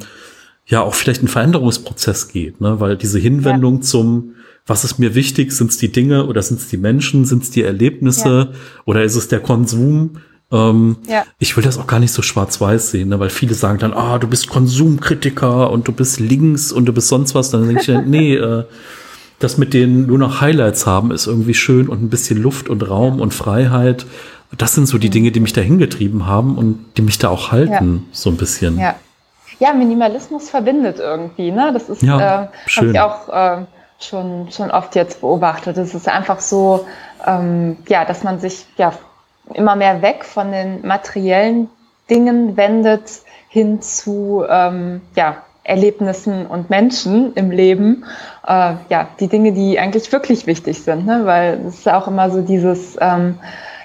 [0.70, 2.80] ja auch vielleicht einen Veränderungsprozess geht, ne?
[2.80, 3.80] weil diese Hinwendung ja.
[3.82, 4.34] zum
[4.66, 5.52] was ist mir wichtig?
[5.52, 7.24] Sind es die Dinge oder sind es die Menschen?
[7.24, 8.58] Sind es die Erlebnisse ja.
[8.84, 10.18] oder ist es der Konsum?
[10.52, 11.24] Ähm, ja.
[11.40, 13.18] Ich will das auch gar nicht so schwarz-weiß sehen, ne?
[13.18, 17.08] weil viele sagen dann, ah, du bist Konsumkritiker und du bist links und du bist
[17.08, 17.50] sonst was.
[17.50, 18.64] Dann denke ich, nee, äh,
[19.40, 22.88] das mit denen nur noch Highlights haben, ist irgendwie schön und ein bisschen Luft und
[22.88, 23.22] Raum ja.
[23.22, 24.06] und Freiheit.
[24.56, 27.50] Das sind so die Dinge, die mich da hingetrieben haben und die mich da auch
[27.50, 28.78] halten, so ein bisschen.
[28.78, 28.94] Ja
[29.60, 31.52] ja, Minimalismus verbindet irgendwie.
[31.52, 31.70] Ne?
[31.72, 33.64] Das ist, ja, äh, habe ich auch äh,
[34.00, 35.76] schon, schon oft jetzt beobachtet.
[35.76, 36.86] Es ist einfach so,
[37.26, 38.92] ähm, ja, dass man sich ja
[39.52, 41.68] immer mehr weg von den materiellen
[42.08, 48.04] Dingen wendet hin zu ähm, ja, Erlebnissen und Menschen im Leben.
[48.46, 51.22] Äh, ja, die Dinge, die eigentlich wirklich wichtig sind, ne?
[51.24, 53.38] weil es ist auch immer so dieses, ähm,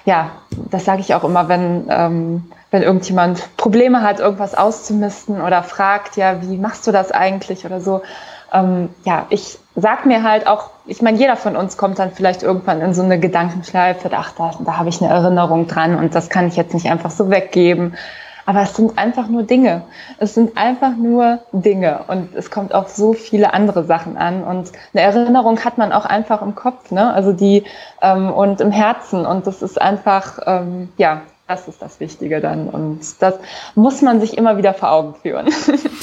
[0.06, 0.30] ja,
[0.70, 2.44] das sage ich auch immer, wenn ähm,
[2.76, 7.80] wenn irgendjemand Probleme hat, irgendwas auszumisten oder fragt, ja, wie machst du das eigentlich oder
[7.80, 8.02] so.
[8.52, 12.42] Ähm, ja, ich sag mir halt auch, ich meine, jeder von uns kommt dann vielleicht
[12.42, 16.28] irgendwann in so eine Gedankenschleife, ach, da, da habe ich eine Erinnerung dran und das
[16.28, 17.96] kann ich jetzt nicht einfach so weggeben.
[18.44, 19.80] Aber es sind einfach nur Dinge.
[20.18, 22.00] Es sind einfach nur Dinge.
[22.08, 24.44] Und es kommt auf so viele andere Sachen an.
[24.44, 27.12] Und eine Erinnerung hat man auch einfach im Kopf, ne?
[27.12, 27.64] Also die
[28.02, 29.24] ähm, und im Herzen.
[29.24, 32.68] Und das ist einfach, ähm, ja, das ist das Wichtige dann.
[32.68, 33.34] Und das
[33.74, 35.48] muss man sich immer wieder vor Augen führen.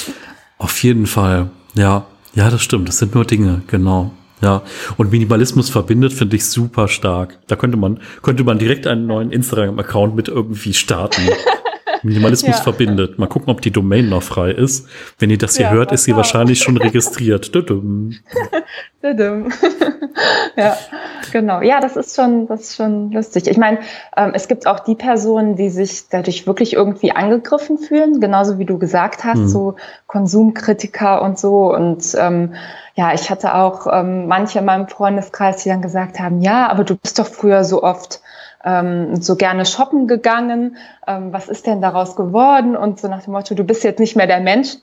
[0.58, 1.50] Auf jeden Fall.
[1.74, 2.88] Ja, ja, das stimmt.
[2.88, 4.10] Das sind nur Dinge, genau.
[4.40, 4.62] Ja,
[4.98, 7.38] und Minimalismus verbindet, finde ich super stark.
[7.46, 11.22] Da könnte man, könnte man direkt einen neuen Instagram-Account mit irgendwie starten.
[12.04, 12.62] Minimalismus ja.
[12.62, 13.18] verbindet.
[13.18, 14.88] Mal gucken, ob die Domain noch frei ist.
[15.18, 17.54] Wenn ihr das hier ja, hört, ist sie wahrscheinlich schon registriert.
[20.56, 20.76] ja,
[21.32, 21.60] genau.
[21.60, 23.48] Ja, das ist schon, das ist schon lustig.
[23.48, 23.78] Ich meine,
[24.16, 28.64] ähm, es gibt auch die Personen, die sich dadurch wirklich irgendwie angegriffen fühlen, genauso wie
[28.64, 29.48] du gesagt hast, mhm.
[29.48, 29.76] so
[30.06, 31.74] Konsumkritiker und so.
[31.74, 32.54] Und ähm,
[32.94, 36.84] ja, ich hatte auch ähm, manche in meinem Freundeskreis, die dann gesagt haben, ja, aber
[36.84, 38.20] du bist doch früher so oft
[38.64, 40.76] ähm, so gerne shoppen gegangen.
[41.06, 42.76] Ähm, was ist denn daraus geworden?
[42.76, 44.76] Und so nach dem Motto, du bist jetzt nicht mehr der Mensch,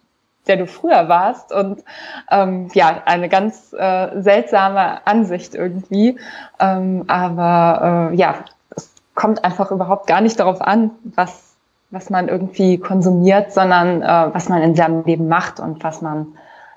[0.47, 1.51] der du früher warst.
[1.51, 1.84] Und
[2.29, 6.17] ähm, ja, eine ganz äh, seltsame Ansicht irgendwie.
[6.59, 8.36] Ähm, aber äh, ja,
[8.75, 11.55] es kommt einfach überhaupt gar nicht darauf an, was,
[11.89, 16.27] was man irgendwie konsumiert, sondern äh, was man in seinem Leben macht und was man,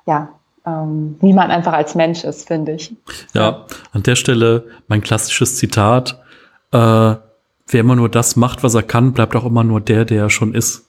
[0.06, 0.28] ja,
[0.66, 2.94] ähm, wie man einfach als Mensch ist, finde ich.
[3.34, 6.23] Ja, an der Stelle mein klassisches Zitat.
[6.74, 7.16] Äh,
[7.68, 10.30] wer immer nur das macht, was er kann, bleibt auch immer nur der, der er
[10.30, 10.84] schon ist.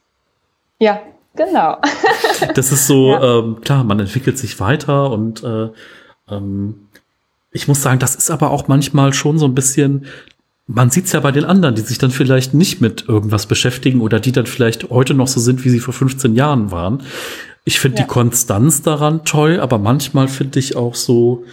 [0.79, 0.99] Ja,
[1.35, 1.77] Genau.
[2.55, 3.39] das ist so, ja.
[3.39, 5.69] ähm, klar, man entwickelt sich weiter und äh,
[6.29, 6.87] ähm,
[7.51, 10.05] ich muss sagen, das ist aber auch manchmal schon so ein bisschen,
[10.67, 14.01] man sieht es ja bei den anderen, die sich dann vielleicht nicht mit irgendwas beschäftigen
[14.01, 17.03] oder die dann vielleicht heute noch so sind, wie sie vor 15 Jahren waren.
[17.65, 18.03] Ich finde ja.
[18.03, 21.43] die Konstanz daran toll, aber manchmal finde ich auch so,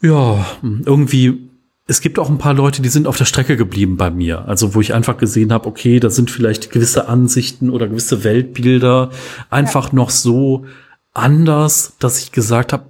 [0.00, 0.44] ja,
[0.84, 1.48] irgendwie
[1.92, 4.48] es gibt auch ein paar Leute, die sind auf der Strecke geblieben bei mir.
[4.48, 9.10] Also wo ich einfach gesehen habe, okay, da sind vielleicht gewisse Ansichten oder gewisse Weltbilder
[9.50, 9.96] einfach ja.
[9.96, 10.64] noch so
[11.12, 12.84] anders, dass ich gesagt habe,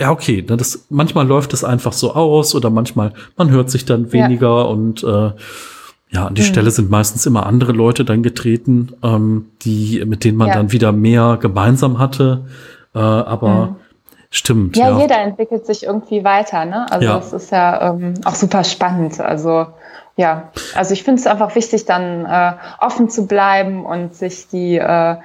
[0.00, 3.84] ja, okay, ne, das, manchmal läuft es einfach so aus oder manchmal, man hört sich
[3.84, 4.62] dann weniger ja.
[4.62, 5.32] und äh,
[6.10, 6.46] ja, an die mhm.
[6.46, 10.54] Stelle sind meistens immer andere Leute dann getreten, ähm, die, mit denen man ja.
[10.54, 12.46] dann wieder mehr gemeinsam hatte.
[12.94, 13.76] Äh, aber mhm.
[14.34, 14.78] Stimmt.
[14.78, 16.90] Ja, ja, jeder entwickelt sich irgendwie weiter, ne?
[16.90, 17.16] Also ja.
[17.16, 19.20] das ist ja ähm, auch super spannend.
[19.20, 19.66] Also
[20.16, 24.78] ja, also ich finde es einfach wichtig, dann äh, offen zu bleiben und sich die
[24.78, 25.16] äh,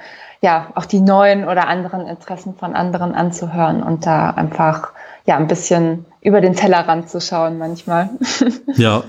[0.42, 4.92] ja auch die neuen oder anderen Interessen von anderen anzuhören und da einfach
[5.26, 8.10] ja ein bisschen über den Tellerrand zu schauen manchmal.
[8.76, 9.04] Ja.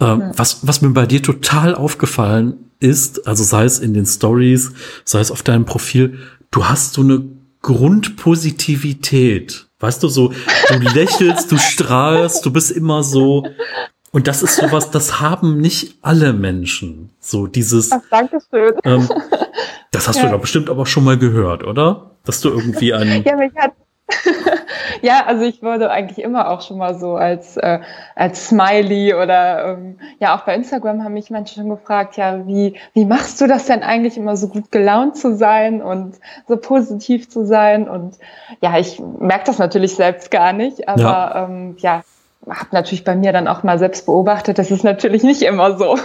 [0.00, 4.72] Ähm, was, was mir bei dir total aufgefallen ist, also sei es in den Stories,
[5.04, 6.18] sei es auf deinem Profil,
[6.50, 7.22] du hast so eine
[7.62, 9.68] Grundpositivität.
[9.80, 10.32] Weißt du, so,
[10.68, 13.44] du lächelst, du strahlst, du bist immer so.
[14.12, 17.10] Und das ist sowas, das haben nicht alle Menschen.
[17.18, 17.90] So dieses.
[17.90, 18.74] Ach, Dankeschön.
[18.84, 19.08] Ähm,
[19.90, 20.26] das hast ja.
[20.26, 22.10] du doch bestimmt aber schon mal gehört, oder?
[22.24, 23.24] Dass du irgendwie einen.
[23.24, 23.72] ja, mich hat,
[25.02, 27.80] ja, also ich wurde eigentlich immer auch schon mal so als, äh,
[28.14, 32.74] als Smiley oder ähm, ja, auch bei Instagram haben mich manche schon gefragt, ja, wie,
[32.94, 36.16] wie machst du das denn eigentlich immer so gut gelaunt zu sein und
[36.48, 37.88] so positiv zu sein?
[37.88, 38.18] Und
[38.60, 42.02] ja, ich merke das natürlich selbst gar nicht, aber ja, ähm, ja
[42.48, 45.96] habe natürlich bei mir dann auch mal selbst beobachtet, das ist natürlich nicht immer so.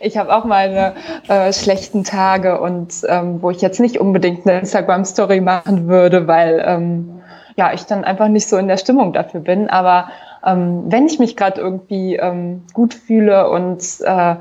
[0.00, 0.94] Ich habe auch meine
[1.28, 6.62] äh, schlechten Tage und ähm, wo ich jetzt nicht unbedingt eine Instagram-Story machen würde, weil
[6.66, 7.21] ähm,
[7.56, 9.70] ja, ich dann einfach nicht so in der Stimmung dafür bin.
[9.70, 10.08] Aber
[10.44, 14.36] ähm, wenn ich mich gerade irgendwie ähm, gut fühle und äh,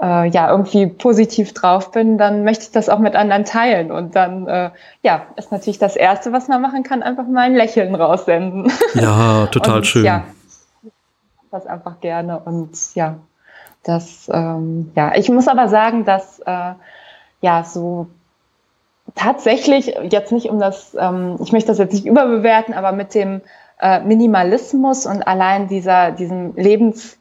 [0.00, 3.90] äh, ja irgendwie positiv drauf bin, dann möchte ich das auch mit anderen teilen.
[3.90, 4.70] Und dann äh,
[5.02, 8.70] ja, ist natürlich das Erste, was man machen kann, einfach mal ein Lächeln raussenden.
[8.94, 10.04] Ja, total und, schön.
[10.04, 10.24] Ja,
[11.50, 13.16] das einfach gerne und ja,
[13.82, 16.74] das ähm, ja, ich muss aber sagen, dass äh,
[17.40, 18.08] ja so
[19.14, 23.40] tatsächlich, jetzt nicht um das, ähm, ich möchte das jetzt nicht überbewerten, aber mit dem
[23.80, 27.14] äh, Minimalismus und allein dieser, diesem Lebensgefühl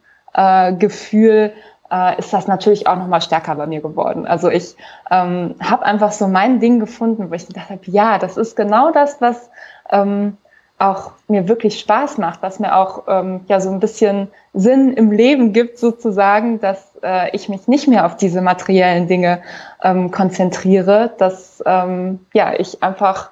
[1.53, 1.59] äh,
[1.89, 4.25] äh, ist das natürlich auch nochmal stärker bei mir geworden.
[4.27, 4.75] Also ich
[5.09, 8.91] ähm, habe einfach so mein Ding gefunden, wo ich gedacht habe, ja, das ist genau
[8.91, 9.49] das, was
[9.89, 10.37] ähm,
[10.79, 15.11] auch mir wirklich Spaß macht, was mir auch ähm, ja so ein bisschen Sinn im
[15.11, 19.41] Leben gibt, sozusagen, dass äh, ich mich nicht mehr auf diese materiellen Dinge
[19.81, 23.31] ähm, konzentriere, dass ähm, ja ich einfach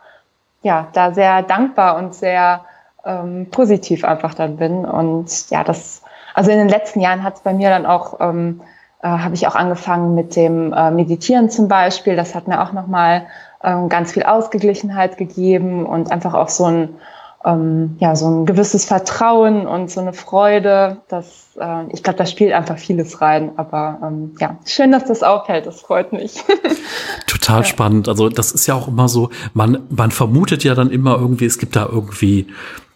[0.64, 2.66] ja da sehr dankbar und sehr
[3.06, 6.02] ähm, positiv einfach dann bin und ja das
[6.34, 8.62] also in den letzten Jahren hat es bei mir dann auch ähm,
[9.04, 12.16] äh, habe ich auch angefangen mit dem äh, Meditieren zum Beispiel.
[12.16, 13.28] Das hat mir auch nochmal
[13.64, 16.96] ähm, ganz viel Ausgeglichenheit gegeben und einfach auch so ein
[17.43, 20.97] ähm, ja, so ein gewisses Vertrauen und so eine Freude.
[21.07, 23.51] Das, äh, ich glaube, da spielt einfach vieles rein.
[23.57, 25.65] Aber ähm, ja, schön, dass das auffällt.
[25.65, 26.43] Das freut mich.
[27.27, 27.63] Total ja.
[27.63, 28.07] spannend.
[28.09, 31.57] Also das ist ja auch immer so, man, man vermutet ja dann immer irgendwie, es
[31.57, 32.47] gibt da irgendwie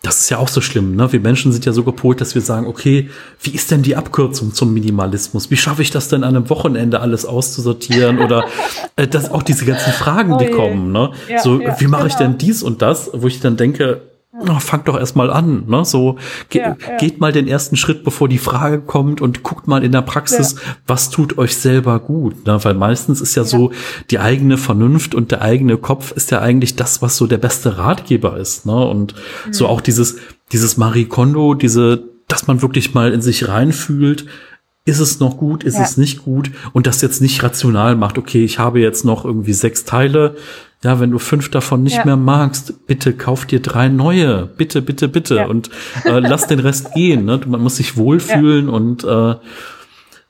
[0.02, 1.12] das ist ja auch so schlimm, ne?
[1.12, 3.10] Wir Menschen sind ja so gepolt, dass wir sagen, okay,
[3.42, 5.52] wie ist denn die Abkürzung zum Minimalismus?
[5.52, 8.20] Wie schaffe ich das denn an einem Wochenende alles auszusortieren?
[8.20, 8.46] Oder
[8.96, 11.12] äh, das auch diese ganzen Fragen, die oh kommen, ne?
[11.28, 12.14] Ja, so, ja, wie mache genau.
[12.14, 13.12] ich denn dies und das?
[13.14, 14.09] Wo ich dann denke,
[14.40, 15.86] oh, fangt doch erstmal an, ne?
[15.86, 16.18] So
[16.50, 16.98] ge ja, ja.
[16.98, 20.54] geht mal den ersten Schritt, bevor die Frage kommt und guckt mal in der Praxis,
[20.54, 20.76] ja.
[20.88, 22.64] was tut euch selber gut, ne?
[22.64, 23.72] Weil meistens ist ja, so
[24.10, 27.78] die eigene Vernunft und der eigene Kopf ist ja eigentlich das, was so der beste
[27.78, 28.88] Ratgeber ist, ne?
[28.88, 29.16] Und
[29.46, 29.54] mhm.
[29.54, 30.18] so auch dieses
[30.52, 34.26] dieses Marie Kondo, diese, dass man wirklich mal in sich reinfühlt,
[34.86, 38.44] ist es noch gut, ist es nicht gut und das jetzt nicht rational macht, okay,
[38.44, 40.36] ich habe jetzt noch irgendwie sechs Teile,
[40.84, 42.06] ja, wenn du fünf davon nicht ja.
[42.06, 44.46] mehr magst, bitte kauf dir drei neue.
[44.46, 45.36] Bitte, bitte, bitte.
[45.36, 45.48] Ja.
[45.48, 45.70] Und
[46.06, 47.26] äh, lass den Rest gehen.
[47.26, 47.42] Ne?
[47.46, 48.74] Man muss sich wohlfühlen ja.
[48.74, 49.36] und äh,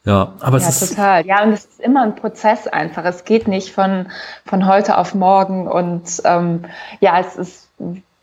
[0.06, 1.26] ja, aber ja, es ist total.
[1.28, 3.06] Ja, und es ist immer ein Prozess einfach.
[3.06, 4.08] Es geht nicht von
[4.46, 6.66] von heute auf morgen und ähm,
[7.00, 7.68] ja, es ist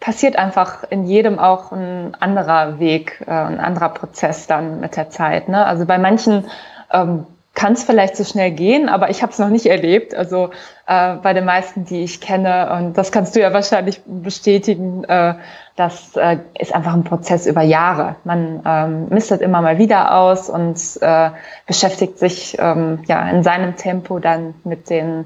[0.07, 5.11] passiert einfach in jedem auch ein anderer Weg, äh, ein anderer Prozess dann mit der
[5.11, 5.49] Zeit.
[5.49, 5.67] Ne?
[5.67, 6.45] Also bei manchen
[6.93, 10.15] ähm, kann es vielleicht so schnell gehen, aber ich habe es noch nicht erlebt.
[10.15, 10.51] Also
[10.87, 15.35] äh, bei den meisten, die ich kenne, und das kannst du ja wahrscheinlich bestätigen, äh,
[15.75, 18.15] das äh, ist einfach ein Prozess über Jahre.
[18.23, 21.31] Man ähm, mistet immer mal wieder aus und äh,
[21.67, 25.25] beschäftigt sich ähm, ja in seinem Tempo dann mit den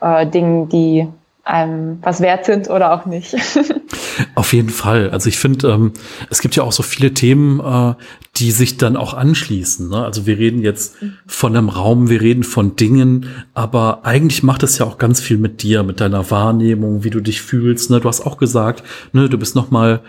[0.00, 1.06] äh, Dingen, die
[1.46, 3.36] einem was wert sind oder auch nicht.
[4.34, 5.10] Auf jeden Fall.
[5.10, 5.92] Also ich finde, ähm,
[6.28, 7.94] es gibt ja auch so viele Themen, äh,
[8.36, 9.88] die sich dann auch anschließen.
[9.88, 10.04] Ne?
[10.04, 14.78] Also wir reden jetzt von einem Raum, wir reden von Dingen, aber eigentlich macht es
[14.78, 17.90] ja auch ganz viel mit dir, mit deiner Wahrnehmung, wie du dich fühlst.
[17.90, 18.00] Ne?
[18.00, 18.82] Du hast auch gesagt,
[19.12, 20.00] ne, du bist noch mal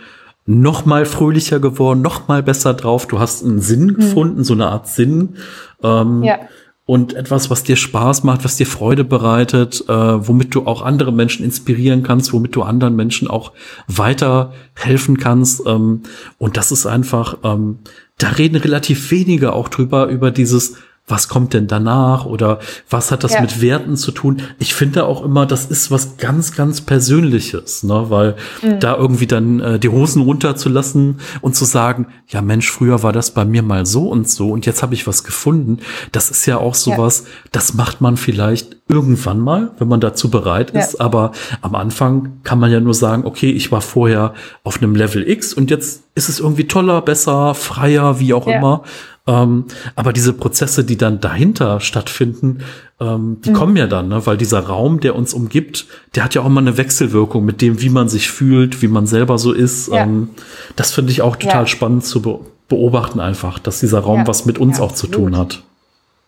[0.49, 3.05] noch mal fröhlicher geworden, noch mal besser drauf.
[3.05, 3.95] Du hast einen Sinn mhm.
[3.95, 5.35] gefunden, so eine Art Sinn.
[5.83, 6.39] Ähm, ja
[6.87, 11.11] und etwas, was dir Spaß macht, was dir Freude bereitet, äh, womit du auch andere
[11.11, 13.51] Menschen inspirieren kannst, womit du anderen Menschen auch
[13.87, 15.61] weiter helfen kannst.
[15.67, 16.03] Ähm,
[16.37, 17.79] und das ist einfach, ähm,
[18.17, 20.77] da reden relativ wenige auch drüber, über dieses,
[21.07, 23.41] was kommt denn danach oder was hat das ja.
[23.41, 24.41] mit Werten zu tun?
[24.59, 28.07] Ich finde auch immer, das ist was ganz, ganz Persönliches, ne?
[28.09, 28.81] weil mhm.
[28.81, 33.31] da irgendwie dann äh, die Hosen runterzulassen und zu sagen, ja Mensch, früher war das
[33.31, 35.79] bei mir mal so und so und jetzt habe ich was gefunden.
[36.11, 37.49] Das ist ja auch sowas, ja.
[37.53, 41.05] das macht man vielleicht irgendwann mal, wenn man dazu bereit ist, ja.
[41.05, 41.31] aber
[41.61, 44.33] am Anfang kann man ja nur sagen, okay, ich war vorher
[44.63, 48.83] auf einem Level X und jetzt ist es irgendwie toller, besser, freier, wie auch immer.
[49.27, 49.65] Ähm,
[49.95, 52.59] aber diese Prozesse, die dann dahinter stattfinden,
[52.99, 53.53] ähm, die mhm.
[53.53, 54.25] kommen ja dann, ne?
[54.25, 57.81] weil dieser Raum, der uns umgibt, der hat ja auch immer eine Wechselwirkung mit dem,
[57.81, 59.89] wie man sich fühlt, wie man selber so ist.
[59.89, 60.03] Ja.
[60.03, 60.29] Ähm,
[60.77, 61.67] das finde ich auch total ja.
[61.67, 64.27] spannend zu be beobachten einfach, dass dieser Raum ja.
[64.27, 65.63] was mit uns auch zu tun hat.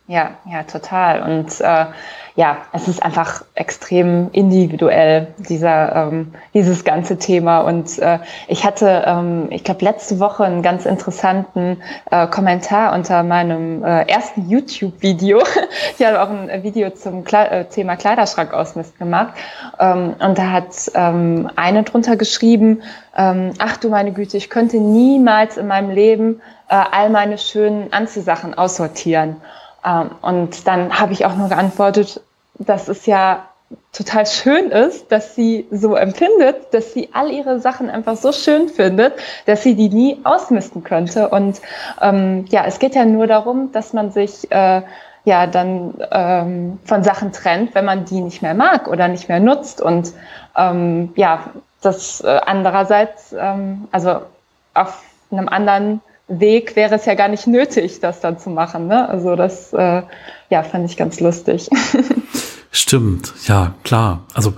[0.10, 1.22] Ja, ja, total.
[1.22, 1.86] Und äh,
[2.36, 7.60] ja, es ist einfach extrem individuell, dieser, ähm, dieses ganze Thema.
[7.60, 13.22] Und äh, ich hatte, ähm, ich glaube, letzte Woche einen ganz interessanten äh, Kommentar unter
[13.22, 15.44] meinem äh, ersten YouTube-Video.
[16.00, 19.36] ich habe auch ein Video zum Kle äh, Thema Kleiderschrank ausmist gemacht.
[19.80, 22.82] Ähm, und da hat ähm, eine drunter geschrieben,
[23.16, 27.94] ähm, ach du meine Güte, ich könnte niemals in meinem Leben äh, all meine schönen
[27.94, 29.36] Anziehsachen aussortieren.
[29.86, 32.22] Ähm, und dann habe ich auch nur geantwortet,
[32.56, 33.46] dass es ja
[33.94, 38.70] total schön ist, dass sie so empfindet, dass sie all ihre Sachen einfach so schön
[38.70, 39.14] findet,
[39.46, 41.30] dass sie die nie ausmisten könnte.
[41.30, 41.62] Und
[42.02, 44.82] ähm, ja, es geht ja nur darum, dass man sich äh,
[45.26, 49.40] ja dann ähm, von Sachen trennt, wenn man die nicht mehr mag oder nicht mehr
[49.40, 49.82] nutzt.
[49.82, 50.14] Und
[50.56, 51.44] ähm, ja,
[51.82, 54.22] das äh, andererseits, ähm, also
[54.74, 58.88] auf einem anderen Weg wäre es ja gar nicht nötig, das dann zu machen.
[58.88, 59.10] Ne?
[59.10, 60.04] Also das, äh,
[60.50, 61.70] ja, fand ich ganz lustig.
[62.72, 64.24] Stimmt, ja, klar.
[64.36, 64.54] Also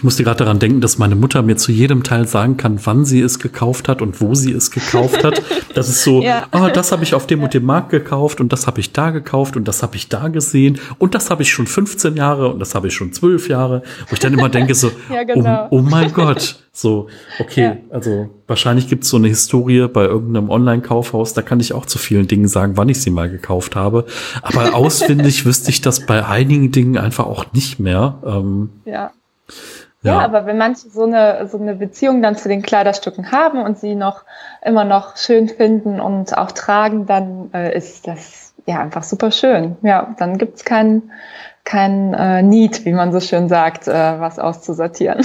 [0.00, 3.04] ich musste gerade daran denken, dass meine Mutter mir zu jedem Teil sagen kann, wann
[3.04, 5.42] sie es gekauft hat und wo sie es gekauft hat.
[5.72, 6.48] Das ist so, ja.
[6.50, 9.10] ah, das habe ich auf dem und dem Markt gekauft und das habe ich da
[9.10, 12.58] gekauft und das habe ich da gesehen und das habe ich schon 15 Jahre und
[12.58, 13.82] das habe ich schon 12 Jahre.
[14.08, 15.68] Wo ich dann immer denke so, ja, genau.
[15.70, 17.06] oh, oh, mein Gott, so,
[17.38, 17.76] okay, ja.
[17.90, 21.98] also wahrscheinlich gibt es so eine Historie bei irgendeinem Online-Kaufhaus, da kann ich auch zu
[21.98, 24.06] vielen Dingen sagen, wann ich sie mal gekauft habe.
[24.42, 28.18] Aber auswendig wüsste ich das bei einigen Dingen einfach auch nicht mehr.
[28.26, 29.12] Ähm, ja.
[30.02, 30.14] Ja.
[30.14, 30.24] ja.
[30.24, 33.94] aber wenn manche so eine, so eine Beziehung dann zu den Kleiderstücken haben und sie
[33.94, 34.24] noch
[34.62, 39.76] immer noch schön finden und auch tragen, dann äh, ist das ja einfach super schön.
[39.82, 41.10] Ja, dann gibt's kein,
[41.64, 45.24] kein äh, Need, wie man so schön sagt, äh, was auszusortieren.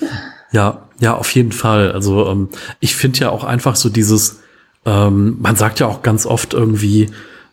[0.50, 1.92] ja, ja, auf jeden Fall.
[1.92, 2.48] Also ähm,
[2.80, 4.40] ich finde ja auch einfach so dieses,
[4.84, 7.10] ähm, man sagt ja auch ganz oft irgendwie,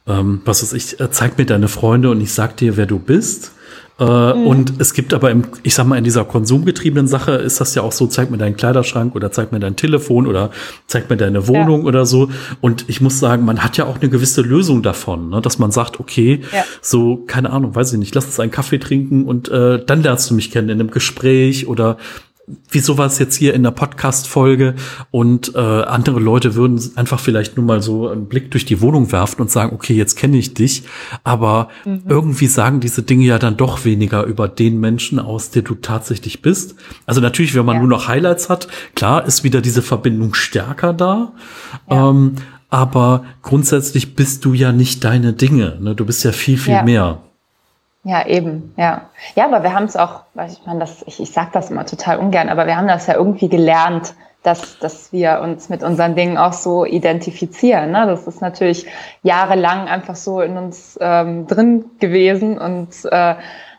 [0.07, 2.99] ähm, was weiß ich, äh, zeig mir deine Freunde und ich sag dir, wer du
[2.99, 3.51] bist.
[3.99, 4.47] Äh, mhm.
[4.47, 7.83] Und es gibt aber im, ich sag mal, in dieser konsumgetriebenen Sache ist das ja
[7.83, 10.49] auch so, zeig mir deinen Kleiderschrank oder zeig mir dein Telefon oder
[10.87, 11.87] zeig mir deine Wohnung ja.
[11.87, 12.29] oder so.
[12.59, 15.41] Und ich muss sagen, man hat ja auch eine gewisse Lösung davon, ne?
[15.41, 16.63] dass man sagt, okay, ja.
[16.81, 20.29] so, keine Ahnung, weiß ich nicht, lass uns einen Kaffee trinken und äh, dann lernst
[20.29, 21.97] du mich kennen in einem Gespräch oder
[22.69, 24.75] wie sowas jetzt hier in der Podcast-Folge
[25.11, 29.13] und äh, andere Leute würden einfach vielleicht nur mal so einen Blick durch die Wohnung
[29.13, 30.83] werfen und sagen, okay, jetzt kenne ich dich,
[31.23, 32.03] aber mhm.
[32.09, 36.41] irgendwie sagen diese Dinge ja dann doch weniger über den Menschen aus, der du tatsächlich
[36.41, 36.75] bist.
[37.05, 37.81] Also natürlich, wenn man ja.
[37.81, 41.31] nur noch Highlights hat, klar ist wieder diese Verbindung stärker da,
[41.89, 42.09] ja.
[42.09, 42.35] ähm,
[42.69, 45.95] aber grundsätzlich bist du ja nicht deine Dinge, ne?
[45.95, 46.83] du bist ja viel, viel ja.
[46.83, 47.21] mehr.
[48.03, 49.09] Ja, eben, ja.
[49.35, 52.17] Ja, aber wir haben es auch, ich meine, das, ich, ich sage das immer total
[52.19, 56.37] ungern, aber wir haben das ja irgendwie gelernt, dass, dass wir uns mit unseren Dingen
[56.37, 57.91] auch so identifizieren.
[57.91, 58.05] Ne?
[58.05, 58.85] Das ist natürlich
[59.23, 63.35] jahrelang einfach so in uns ähm, drin gewesen und äh,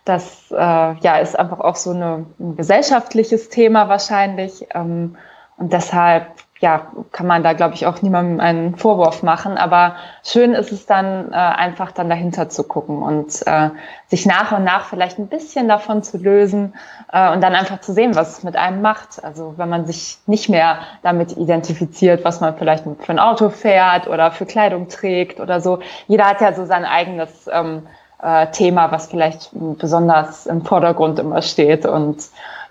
[0.06, 4.66] das äh, ja, ist einfach auch so eine, ein gesellschaftliches Thema wahrscheinlich.
[4.74, 5.16] Ähm,
[5.56, 6.26] und deshalb
[6.60, 9.58] ja, kann man da, glaube ich, auch niemandem einen Vorwurf machen.
[9.58, 13.70] Aber schön ist es dann äh, einfach dann dahinter zu gucken und äh,
[14.06, 16.74] sich nach und nach vielleicht ein bisschen davon zu lösen
[17.12, 19.22] äh, und dann einfach zu sehen, was es mit einem macht.
[19.24, 24.06] Also wenn man sich nicht mehr damit identifiziert, was man vielleicht für ein Auto fährt
[24.06, 25.80] oder für Kleidung trägt oder so.
[26.06, 27.82] Jeder hat ja so sein eigenes ähm,
[28.22, 32.22] äh, Thema, was vielleicht besonders im Vordergrund immer steht und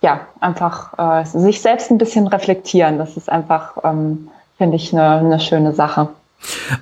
[0.04, 2.98] ja, einfach äh, sich selbst ein bisschen reflektieren.
[2.98, 6.10] Das ist einfach, ähm, finde ich, eine, eine schöne Sache.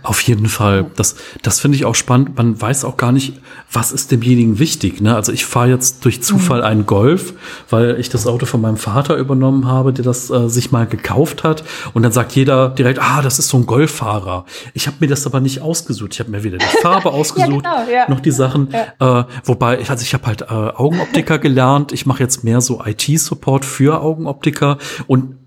[0.03, 0.87] Auf jeden Fall.
[0.95, 2.35] Das, das finde ich auch spannend.
[2.37, 3.39] Man weiß auch gar nicht,
[3.71, 5.01] was ist demjenigen wichtig.
[5.01, 5.15] Ne?
[5.15, 6.65] Also ich fahre jetzt durch Zufall mhm.
[6.65, 7.33] einen Golf,
[7.69, 11.43] weil ich das Auto von meinem Vater übernommen habe, der das äh, sich mal gekauft
[11.43, 11.63] hat.
[11.93, 14.45] Und dann sagt jeder direkt, ah, das ist so ein Golffahrer.
[14.73, 16.13] Ich habe mir das aber nicht ausgesucht.
[16.13, 18.09] Ich habe mir weder die Farbe ausgesucht, ja, genau, ja.
[18.09, 18.69] noch die Sachen.
[18.99, 19.21] Ja.
[19.21, 21.91] Äh, wobei, also ich habe halt äh, Augenoptiker gelernt.
[21.91, 24.77] Ich mache jetzt mehr so IT-Support für Augenoptiker.
[25.07, 25.40] Und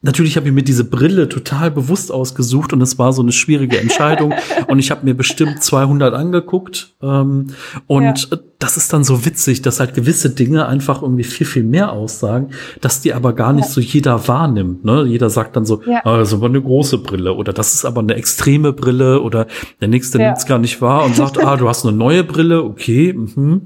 [0.00, 3.78] Natürlich habe ich mir diese Brille total bewusst ausgesucht und es war so eine schwierige
[3.80, 4.32] Entscheidung
[4.68, 7.48] und ich habe mir bestimmt 200 angeguckt ähm,
[7.88, 8.38] und ja.
[8.60, 12.50] das ist dann so witzig, dass halt gewisse Dinge einfach irgendwie viel viel mehr aussagen,
[12.80, 13.72] dass die aber gar nicht ja.
[13.72, 14.84] so jeder wahrnimmt.
[14.84, 15.02] Ne?
[15.02, 16.00] Jeder sagt dann so, ja.
[16.04, 19.48] ah, das ist aber eine große Brille oder das ist aber eine extreme Brille oder
[19.80, 20.26] der nächste ja.
[20.26, 23.12] nimmt es gar nicht wahr und sagt, ah, du hast eine neue Brille, okay.
[23.14, 23.62] Mhm.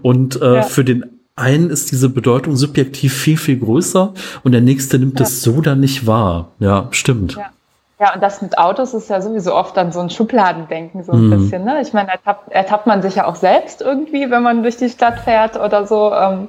[0.00, 4.14] Und äh, für den einen ist diese Bedeutung subjektiv viel, viel größer
[4.44, 5.26] und der nächste nimmt ja.
[5.26, 6.48] es so dann nicht wahr.
[6.60, 7.34] Ja, stimmt.
[7.34, 7.50] Ja.
[7.98, 8.14] ja.
[8.14, 11.30] und das mit Autos ist ja sowieso oft dann so ein Schubladendenken, so ein mhm.
[11.30, 11.64] bisschen.
[11.64, 11.80] Ne?
[11.82, 15.20] Ich meine, ertappt, ertappt man sich ja auch selbst irgendwie, wenn man durch die Stadt
[15.20, 16.12] fährt oder so.
[16.12, 16.48] Ähm,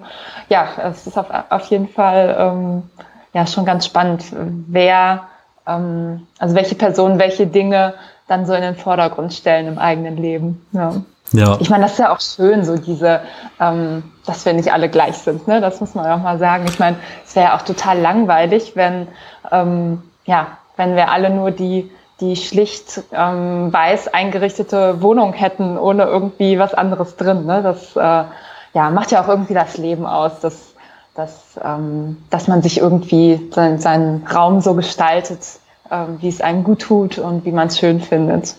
[0.49, 2.83] ja, es ist auf, auf jeden Fall ähm,
[3.33, 4.23] ja schon ganz spannend,
[4.67, 5.23] wer,
[5.65, 7.95] ähm, also welche Personen, welche Dinge
[8.27, 10.65] dann so in den Vordergrund stellen im eigenen Leben.
[10.71, 11.01] Ja.
[11.31, 11.57] Ja.
[11.59, 13.21] Ich meine, das ist ja auch schön, so diese,
[13.59, 15.47] ähm, dass wir nicht alle gleich sind.
[15.47, 15.59] Ne?
[15.61, 16.65] Das muss man auch mal sagen.
[16.67, 19.07] Ich meine, es wäre ja auch total langweilig, wenn,
[19.51, 21.89] ähm, ja, wenn wir alle nur die,
[22.21, 27.45] die schlicht ähm, weiß eingerichtete Wohnung hätten, ohne irgendwie was anderes drin.
[27.45, 27.61] Ne?
[27.61, 28.23] Das äh,
[28.73, 30.73] ja, macht ja auch irgendwie das Leben aus, dass,
[31.15, 35.39] dass, ähm, dass man sich irgendwie seinen, seinen Raum so gestaltet,
[35.89, 38.55] ähm, wie es einem gut tut und wie man es schön findet.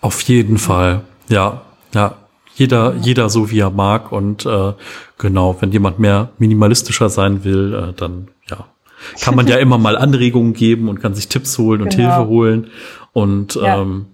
[0.00, 1.60] Auf jeden Fall, ja.
[1.94, 2.16] Ja,
[2.54, 4.72] jeder, jeder so wie er mag und äh,
[5.18, 8.66] genau, wenn jemand mehr minimalistischer sein will, äh, dann ja,
[9.22, 12.16] kann man ja immer mal Anregungen geben und kann sich Tipps holen und genau.
[12.16, 12.66] Hilfe holen
[13.12, 13.80] und ja.
[13.80, 14.06] ähm,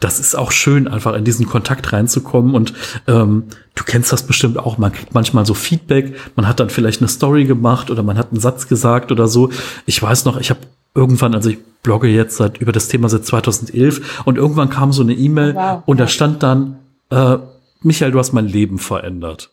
[0.00, 2.54] das ist auch schön, einfach in diesen Kontakt reinzukommen.
[2.54, 2.72] Und
[3.06, 3.44] ähm,
[3.74, 4.78] du kennst das bestimmt auch.
[4.78, 6.14] Man kriegt manchmal so Feedback.
[6.36, 9.50] Man hat dann vielleicht eine Story gemacht oder man hat einen Satz gesagt oder so.
[9.86, 10.60] Ich weiß noch, ich habe
[10.94, 15.02] irgendwann, also ich blogge jetzt seit über das Thema seit 2011 und irgendwann kam so
[15.02, 15.82] eine E-Mail wow.
[15.86, 16.77] und da stand dann
[17.10, 17.38] äh,
[17.82, 19.50] Michael, du hast mein Leben verändert.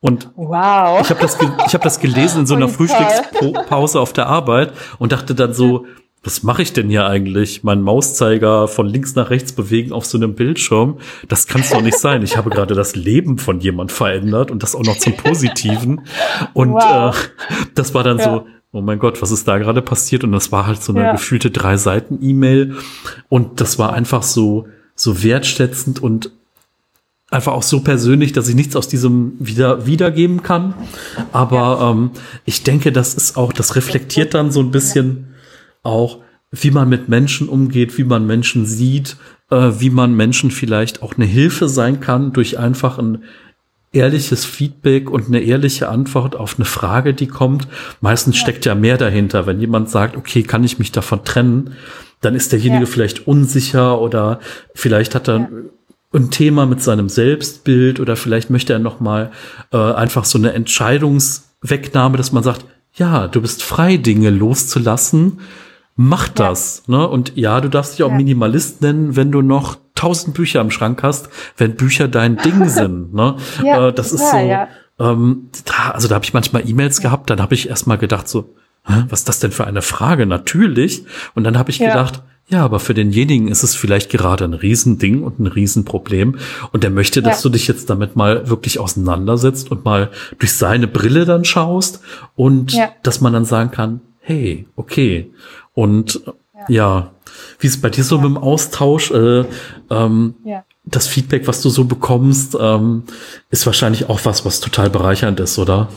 [0.00, 1.00] Und wow.
[1.00, 5.12] ich habe das, ich hab das gelesen in so einer Frühstückspause auf der Arbeit und
[5.12, 5.86] dachte dann so,
[6.24, 7.64] was mache ich denn hier eigentlich?
[7.64, 10.98] Mein Mauszeiger von links nach rechts bewegen auf so einem Bildschirm.
[11.28, 12.22] Das kann es doch nicht sein.
[12.22, 16.02] Ich habe gerade das Leben von jemand verändert und das auch noch zum Positiven.
[16.52, 17.16] Und wow.
[17.16, 18.24] äh, das war dann ja.
[18.24, 20.22] so, oh mein Gott, was ist da gerade passiert?
[20.22, 21.12] Und das war halt so eine ja.
[21.12, 22.76] gefühlte drei Seiten E-Mail.
[23.28, 26.30] Und das war einfach so, so wertschätzend und
[27.32, 30.74] einfach auch so persönlich, dass ich nichts aus diesem wieder wiedergeben kann.
[31.32, 32.10] Aber ähm,
[32.44, 35.34] ich denke, das ist auch, das reflektiert dann so ein bisschen
[35.82, 36.18] auch,
[36.50, 39.16] wie man mit Menschen umgeht, wie man Menschen sieht,
[39.50, 43.24] äh, wie man Menschen vielleicht auch eine Hilfe sein kann durch einfach ein
[43.92, 47.66] ehrliches Feedback und eine ehrliche Antwort auf eine Frage, die kommt.
[48.00, 48.42] Meistens ja.
[48.42, 49.46] steckt ja mehr dahinter.
[49.46, 51.74] Wenn jemand sagt, okay, kann ich mich davon trennen,
[52.20, 52.86] dann ist derjenige ja.
[52.86, 54.40] vielleicht unsicher oder
[54.74, 55.48] vielleicht hat er ja
[56.14, 59.32] ein Thema mit seinem Selbstbild oder vielleicht möchte er noch mal
[59.72, 65.40] äh, einfach so eine Entscheidungswegnahme, dass man sagt, ja, du bist frei, Dinge loszulassen,
[65.96, 66.82] mach das.
[66.86, 66.98] Ja.
[66.98, 67.08] Ne?
[67.08, 68.16] Und ja, du darfst dich auch ja.
[68.16, 73.14] Minimalist nennen, wenn du noch tausend Bücher im Schrank hast, wenn Bücher dein Ding sind.
[73.14, 73.36] Ne?
[73.62, 74.36] ja, äh, das ist so.
[74.98, 78.54] Ähm, da, also da habe ich manchmal E-Mails gehabt, dann habe ich erstmal gedacht so,
[78.84, 80.26] was ist das denn für eine Frage?
[80.26, 81.04] Natürlich.
[81.34, 85.22] Und dann habe ich gedacht, ja, aber für denjenigen ist es vielleicht gerade ein Riesending
[85.22, 86.38] und ein Riesenproblem.
[86.72, 87.42] Und der möchte, dass ja.
[87.44, 92.02] du dich jetzt damit mal wirklich auseinandersetzt und mal durch seine Brille dann schaust
[92.36, 92.90] und ja.
[93.02, 95.32] dass man dann sagen kann, hey, okay.
[95.72, 96.20] Und
[96.54, 97.10] ja, ja.
[97.58, 99.10] wie ist es bei dir so mit dem Austausch?
[99.12, 99.44] Äh,
[99.90, 100.34] ähm,
[100.84, 103.04] das Feedback, was du so bekommst, ähm,
[103.50, 105.88] ist wahrscheinlich auch was, was total bereichernd ist, oder?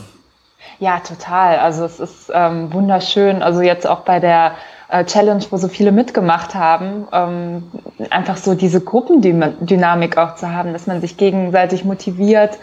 [0.78, 1.58] Ja, total.
[1.58, 3.42] Also es ist ähm, wunderschön.
[3.42, 4.54] Also jetzt auch bei der
[4.88, 7.64] Challenge, wo so viele mitgemacht haben, ähm,
[8.10, 12.58] einfach so diese Gruppendynamik auch zu haben, dass man sich gegenseitig motiviert,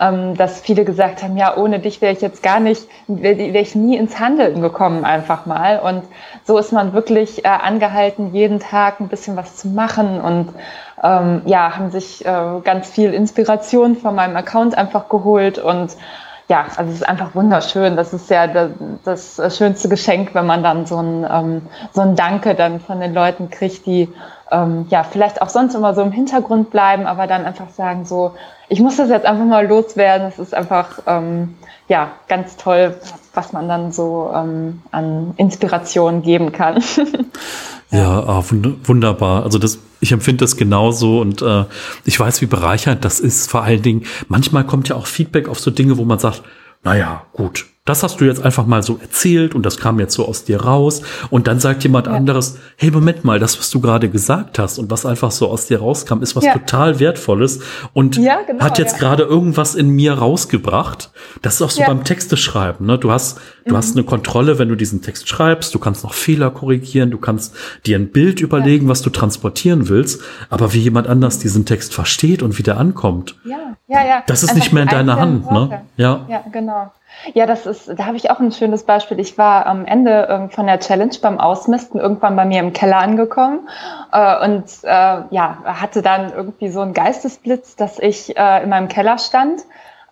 [0.00, 3.60] ähm, dass viele gesagt haben, ja, ohne dich wäre ich jetzt gar nicht, wäre wär
[3.60, 5.78] ich nie ins Handeln gekommen einfach mal.
[5.78, 6.02] Und
[6.44, 10.48] so ist man wirklich äh, angehalten, jeden Tag ein bisschen was zu machen und
[11.02, 15.96] ähm, ja, haben sich äh, ganz viel Inspiration von meinem Account einfach geholt und
[16.48, 17.96] ja, also es ist einfach wunderschön.
[17.96, 18.46] Das ist ja
[19.04, 23.12] das, schönste Geschenk, wenn man dann so ein, ähm, so ein Danke dann von den
[23.12, 24.08] Leuten kriegt, die
[24.50, 28.34] ähm, ja vielleicht auch sonst immer so im Hintergrund bleiben, aber dann einfach sagen so,
[28.70, 30.28] ich muss das jetzt einfach mal loswerden.
[30.28, 32.96] Es ist einfach ähm, ja ganz toll,
[33.34, 36.82] was man dann so ähm, an Inspiration geben kann.
[37.90, 38.42] ja, ja ah,
[38.86, 39.42] wunderbar.
[39.42, 41.64] Also das ich empfinde das genauso und äh,
[42.04, 43.50] ich weiß, wie bereichernd das ist.
[43.50, 46.42] Vor allen Dingen, manchmal kommt ja auch Feedback auf so Dinge, wo man sagt,
[46.84, 50.26] naja, gut, das hast du jetzt einfach mal so erzählt und das kam jetzt so
[50.26, 51.02] aus dir raus.
[51.30, 52.12] Und dann sagt jemand ja.
[52.12, 55.66] anderes, hey, Moment mal, das, was du gerade gesagt hast und was einfach so aus
[55.66, 56.52] dir rauskam, ist was ja.
[56.52, 57.60] total Wertvolles
[57.94, 61.10] und ja, genau, hat jetzt gerade irgendwas in mir rausgebracht.
[61.42, 62.86] Das ist auch so beim Texte schreiben.
[62.86, 62.98] Ne?
[62.98, 63.78] Du hast, du mhm.
[63.78, 65.74] hast eine Kontrolle, wenn du diesen Text schreibst.
[65.74, 67.10] Du kannst noch Fehler korrigieren.
[67.10, 67.54] Du kannst
[67.86, 70.20] dir ein Bild überlegen, was du transportieren willst.
[70.50, 73.76] Aber wie jemand anders diesen Text versteht und wie der ankommt, ja.
[73.86, 74.22] Ja, ja.
[74.26, 75.50] das ist einfach nicht mehr in deiner Hand.
[75.50, 75.82] Ne?
[75.96, 76.26] Ja.
[76.28, 76.92] ja, genau.
[77.34, 79.18] Ja, das ist, da habe ich auch ein schönes Beispiel.
[79.18, 82.98] Ich war am Ende ähm, von der Challenge beim Ausmisten irgendwann bei mir im Keller
[82.98, 83.68] angekommen
[84.12, 88.88] äh, und äh, ja, hatte dann irgendwie so einen Geistesblitz, dass ich äh, in meinem
[88.88, 89.62] Keller stand,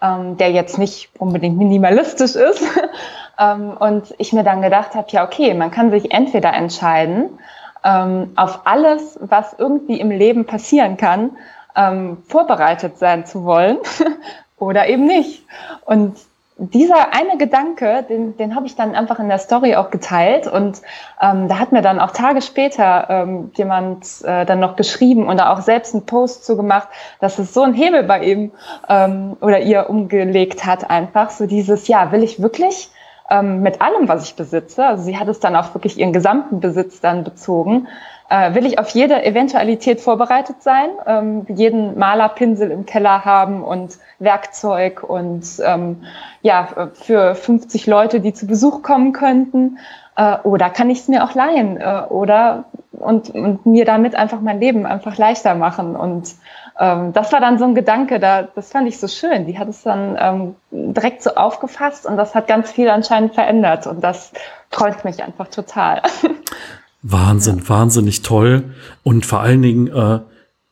[0.02, 2.62] ähm, der jetzt nicht unbedingt minimalistisch ist.
[3.38, 7.38] ähm, und ich mir dann gedacht habe, ja, okay, man kann sich entweder entscheiden,
[7.84, 11.36] ähm, auf alles, was irgendwie im Leben passieren kann,
[11.76, 13.78] ähm, vorbereitet sein zu wollen
[14.58, 15.44] oder eben nicht.
[15.84, 16.16] Und
[16.58, 20.80] dieser eine Gedanke, den, den habe ich dann einfach in der Story auch geteilt und
[21.20, 25.38] ähm, da hat mir dann auch Tage später ähm, jemand äh, dann noch geschrieben und
[25.40, 26.88] auch selbst einen Post zu gemacht,
[27.20, 28.52] dass es so ein Hebel bei ihm
[28.88, 32.90] ähm, oder ihr umgelegt hat einfach, so dieses, ja, will ich wirklich
[33.28, 36.60] ähm, mit allem, was ich besitze, also sie hat es dann auch wirklich ihren gesamten
[36.60, 37.86] Besitz dann bezogen,
[38.28, 43.98] äh, will ich auf jede Eventualität vorbereitet sein, ähm, jeden Malerpinsel im Keller haben und
[44.18, 46.04] Werkzeug und ähm,
[46.42, 49.78] ja, für 50 Leute, die zu Besuch kommen könnten.
[50.16, 54.40] Äh, oder kann ich es mir auch leihen äh, oder und, und mir damit einfach
[54.40, 55.96] mein Leben einfach leichter machen.
[55.96, 56.34] Und
[56.78, 59.46] ähm, das war dann so ein Gedanke, da, das fand ich so schön.
[59.46, 63.86] Die hat es dann ähm, direkt so aufgefasst und das hat ganz viel anscheinend verändert.
[63.86, 64.32] Und das
[64.70, 66.02] freut mich einfach total.
[67.10, 67.68] Wahnsinn, ja.
[67.68, 68.64] wahnsinnig toll.
[69.02, 70.20] Und vor allen Dingen, äh,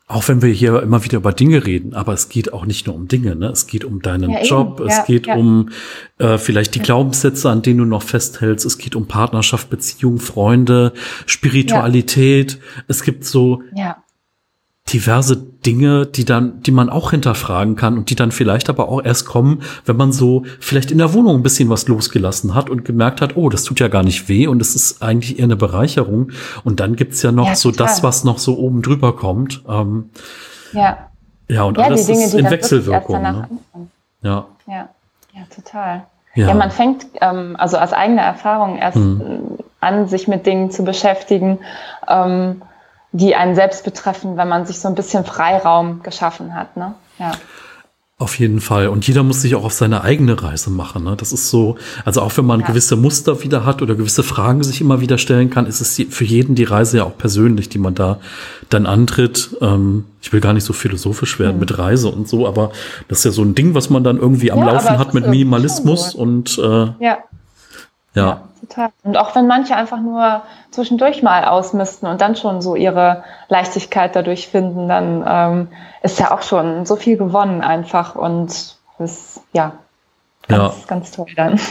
[0.07, 2.95] auch wenn wir hier immer wieder über Dinge reden, aber es geht auch nicht nur
[2.95, 3.47] um Dinge, ne?
[3.49, 5.35] Es geht um deinen ja, Job, ja, es geht ja.
[5.35, 5.70] um
[6.18, 10.93] äh, vielleicht die Glaubenssätze, an denen du noch festhältst, es geht um Partnerschaft, Beziehung, Freunde,
[11.24, 12.59] Spiritualität.
[12.87, 13.62] Es gibt so
[14.93, 19.03] diverse Dinge, die dann, die man auch hinterfragen kann und die dann vielleicht aber auch
[19.03, 22.85] erst kommen, wenn man so vielleicht in der Wohnung ein bisschen was losgelassen hat und
[22.85, 25.57] gemerkt hat, oh, das tut ja gar nicht weh und es ist eigentlich eher eine
[25.57, 26.32] Bereicherung.
[26.64, 29.62] Und dann gibt's ja noch ja, so das, was noch so oben drüber kommt.
[29.68, 30.11] Ähm,
[30.72, 31.09] ja.
[31.49, 33.22] Ja, und ja, alles Dinge, ist in Wechselwirkung.
[33.22, 33.49] Ne?
[34.22, 34.47] Ja.
[34.66, 34.89] Ja,
[35.32, 36.07] ja, total.
[36.35, 39.59] Ja, ja man fängt ähm, also aus eigener Erfahrung erst hm.
[39.80, 41.59] an, sich mit Dingen zu beschäftigen.
[42.09, 42.62] Ähm,
[43.14, 46.76] die einen selbst betreffen, wenn man sich so ein bisschen Freiraum geschaffen hat.
[46.76, 46.94] Ne?
[47.20, 47.32] Ja.
[48.18, 48.88] Auf jeden Fall.
[48.88, 51.04] Und jeder muss sich auch auf seine eigene Reise machen.
[51.04, 51.14] Ne?
[51.16, 52.66] Das ist so, also auch wenn man ja.
[52.66, 56.24] gewisse Muster wieder hat oder gewisse Fragen sich immer wieder stellen kann, ist es für
[56.24, 58.18] jeden die Reise ja auch persönlich, die man da
[58.68, 59.56] dann antritt.
[59.60, 61.60] Ähm, ich will gar nicht so philosophisch werden mhm.
[61.60, 62.72] mit Reise und so, aber
[63.06, 65.28] das ist ja so ein Ding, was man dann irgendwie am ja, Laufen hat mit
[65.28, 67.18] Minimalismus und äh, ja.
[68.14, 68.26] Ja.
[68.26, 68.90] ja total.
[69.02, 74.16] Und auch wenn manche einfach nur zwischendurch mal ausmisten und dann schon so ihre Leichtigkeit
[74.16, 75.68] dadurch finden, dann ähm,
[76.02, 79.72] ist ja auch schon so viel gewonnen einfach und ist ja
[80.48, 80.84] ganz, ja.
[80.86, 81.58] ganz toll dann.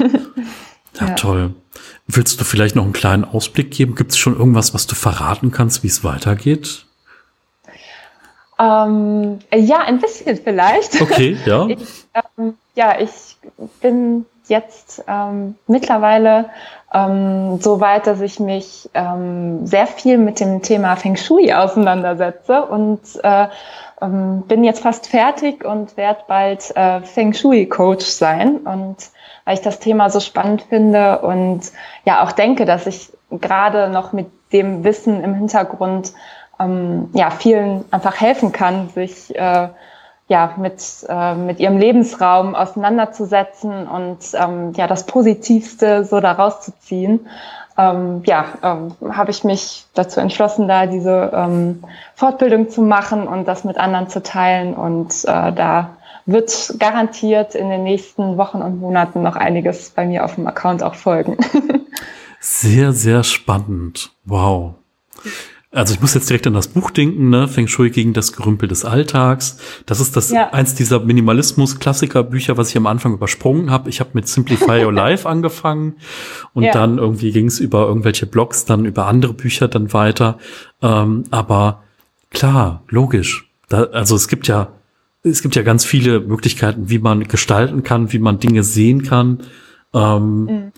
[0.99, 1.55] Ja, ja, toll.
[2.05, 3.95] Willst du vielleicht noch einen kleinen Ausblick geben?
[3.95, 6.85] Gibt es schon irgendwas, was du verraten kannst, wie es weitergeht?
[8.59, 11.01] Ähm, ja, ein bisschen vielleicht.
[11.01, 11.65] Okay, ja.
[11.67, 13.37] Ich, ähm, ja, ich
[13.81, 16.49] bin jetzt ähm, mittlerweile
[16.93, 22.63] ähm, so weit, dass ich mich ähm, sehr viel mit dem Thema Feng Shui auseinandersetze
[22.63, 23.47] und äh,
[24.01, 28.57] ähm, bin jetzt fast fertig und werde bald äh, Feng Shui Coach sein.
[28.57, 28.97] Und
[29.45, 31.61] weil ich das Thema so spannend finde und
[32.05, 36.13] ja auch denke, dass ich gerade noch mit dem Wissen im Hintergrund
[36.59, 39.69] ähm, ja vielen einfach helfen kann, sich äh,
[40.27, 46.71] ja, mit, äh, mit ihrem Lebensraum auseinanderzusetzen und ähm, ja, das Positivste so daraus zu
[46.79, 47.27] ziehen.
[47.77, 51.83] Ähm, ja, ähm, habe ich mich dazu entschlossen, da diese ähm,
[52.15, 54.75] Fortbildung zu machen und das mit anderen zu teilen.
[54.75, 60.23] Und äh, da wird garantiert in den nächsten Wochen und Monaten noch einiges bei mir
[60.23, 61.37] auf dem Account auch folgen.
[62.39, 64.11] sehr, sehr spannend.
[64.23, 64.75] Wow.
[65.73, 67.47] Also ich muss jetzt direkt an das Buch denken, ne?
[67.47, 69.57] Feng Shui gegen das Gerümpel des Alltags.
[69.87, 70.51] Das ist das ja.
[70.53, 73.89] eins dieser Minimalismus-Klassiker-Bücher, was ich am Anfang übersprungen habe.
[73.89, 75.95] Ich habe mit Simplify Your Life angefangen
[76.53, 76.71] und ja.
[76.71, 80.37] dann irgendwie ging es über irgendwelche Blogs, dann über andere Bücher dann weiter.
[80.83, 81.81] Ähm, aber
[82.29, 83.49] klar, logisch.
[83.67, 84.73] Da, also es gibt ja
[85.23, 89.39] es gibt ja ganz viele Möglichkeiten, wie man gestalten kann, wie man Dinge sehen kann.
[89.93, 90.71] Ähm, mhm.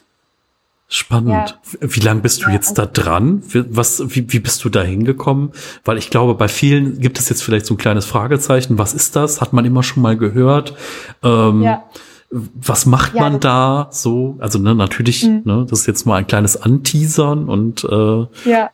[0.88, 1.60] Spannend.
[1.72, 1.78] Ja.
[1.82, 3.42] Wie lange bist du jetzt da dran?
[3.54, 5.52] Was, wie, wie bist du da hingekommen?
[5.84, 8.78] Weil ich glaube, bei vielen gibt es jetzt vielleicht so ein kleines Fragezeichen.
[8.78, 9.42] Was ist das?
[9.42, 10.76] Hat man immer schon mal gehört?
[11.24, 11.84] Ähm, ja.
[12.30, 14.36] Was macht ja, man da so?
[14.40, 15.42] Also ne, natürlich, mhm.
[15.46, 18.70] ne, das ist jetzt mal ein kleines Anteasern und äh, ja.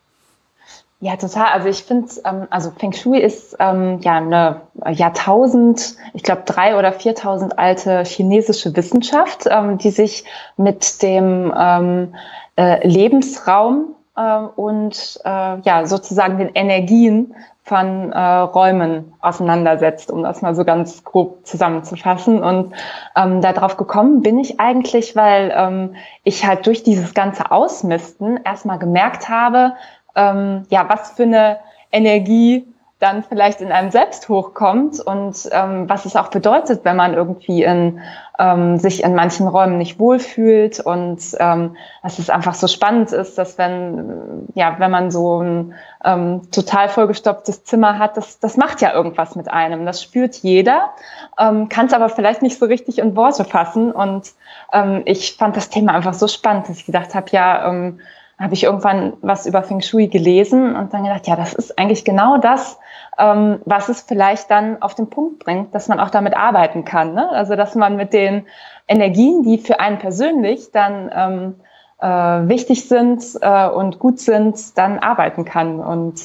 [1.04, 1.48] Ja, total.
[1.48, 6.78] Also ich finde, ähm, also Feng Shui ist ähm, ja eine Jahrtausend, ich glaube drei
[6.78, 10.26] oder viertausend alte chinesische Wissenschaft, ähm, die sich
[10.58, 12.16] mit dem ähm,
[12.56, 17.34] äh, Lebensraum äh, und äh, ja sozusagen den Energien
[17.64, 22.44] von äh, Räumen auseinandersetzt, um das mal so ganz grob zusammenzufassen.
[22.44, 22.74] Und
[23.16, 28.78] ähm, darauf gekommen bin ich eigentlich, weil ähm, ich halt durch dieses ganze Ausmisten erstmal
[28.78, 29.74] gemerkt habe,
[30.16, 31.60] ähm, ja, was für eine
[31.92, 32.66] Energie
[33.02, 37.64] dann vielleicht in einem selbst hochkommt und ähm, was es auch bedeutet, wenn man irgendwie
[37.64, 38.00] in,
[38.38, 43.40] ähm, sich in manchen Räumen nicht wohlfühlt und ähm, dass es einfach so spannend ist,
[43.40, 45.74] dass wenn, ja, wenn man so ein
[46.06, 49.84] ähm, total vollgestopftes Zimmer hat, das, das macht ja irgendwas mit einem.
[49.88, 50.92] Das spürt jeder,
[51.40, 54.32] ähm, kann es aber vielleicht nicht so richtig in Worte fassen und
[54.74, 58.00] ähm, ich fand das Thema einfach so spannend, dass ich gedacht habe, ja, ähm,
[58.42, 62.04] habe ich irgendwann was über Feng Shui gelesen und dann gedacht, ja, das ist eigentlich
[62.04, 62.80] genau das,
[63.18, 67.14] ähm, was es vielleicht dann auf den Punkt bringt, dass man auch damit arbeiten kann.
[67.14, 67.30] Ne?
[67.30, 68.46] Also dass man mit den
[68.88, 71.56] Energien, die für einen persönlich dann ähm,
[72.02, 75.80] äh, wichtig sind äh, und gut sind, dann arbeiten kann.
[75.80, 76.16] Und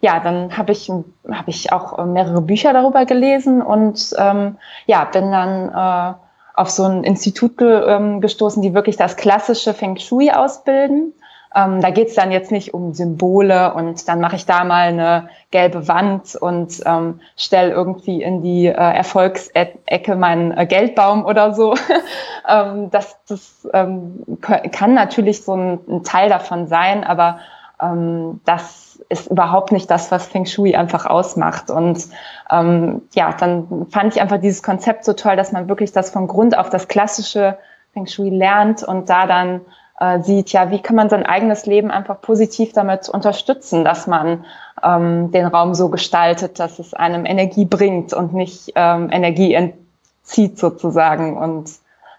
[0.00, 0.90] ja, dann habe ich,
[1.30, 4.56] hab ich auch mehrere Bücher darüber gelesen und ähm,
[4.86, 6.14] ja, bin dann äh,
[6.54, 11.12] auf so ein Institut ge, ähm, gestoßen, die wirklich das klassische Feng Shui ausbilden.
[11.54, 14.88] Ähm, da geht es dann jetzt nicht um Symbole und dann mache ich da mal
[14.88, 21.54] eine gelbe Wand und ähm, stelle irgendwie in die äh, Erfolgsecke meinen äh, Geldbaum oder
[21.54, 21.74] so.
[22.48, 27.38] ähm, das das ähm, kann natürlich so ein, ein, Teil davon sein, aber
[27.80, 31.70] ähm, das ist überhaupt nicht das, was Feng Shui einfach ausmacht.
[31.70, 32.06] Und
[32.50, 36.26] ähm, ja, dann fand ich einfach dieses Konzept so toll, dass man wirklich das von
[36.26, 37.58] Grund auf das klassische
[37.92, 39.60] Feng Shui lernt und da dann
[39.98, 44.44] äh, sieht, ja, wie kann man sein eigenes Leben einfach positiv damit unterstützen, dass man
[44.82, 50.58] ähm, den Raum so gestaltet, dass es einem Energie bringt und nicht ähm, Energie entzieht
[50.58, 51.36] sozusagen.
[51.36, 51.70] Und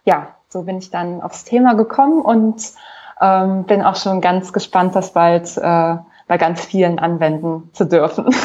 [0.05, 2.61] ja, so bin ich dann aufs Thema gekommen und
[3.21, 5.97] ähm, bin auch schon ganz gespannt, das bald äh,
[6.27, 8.25] bei ganz vielen anwenden zu dürfen.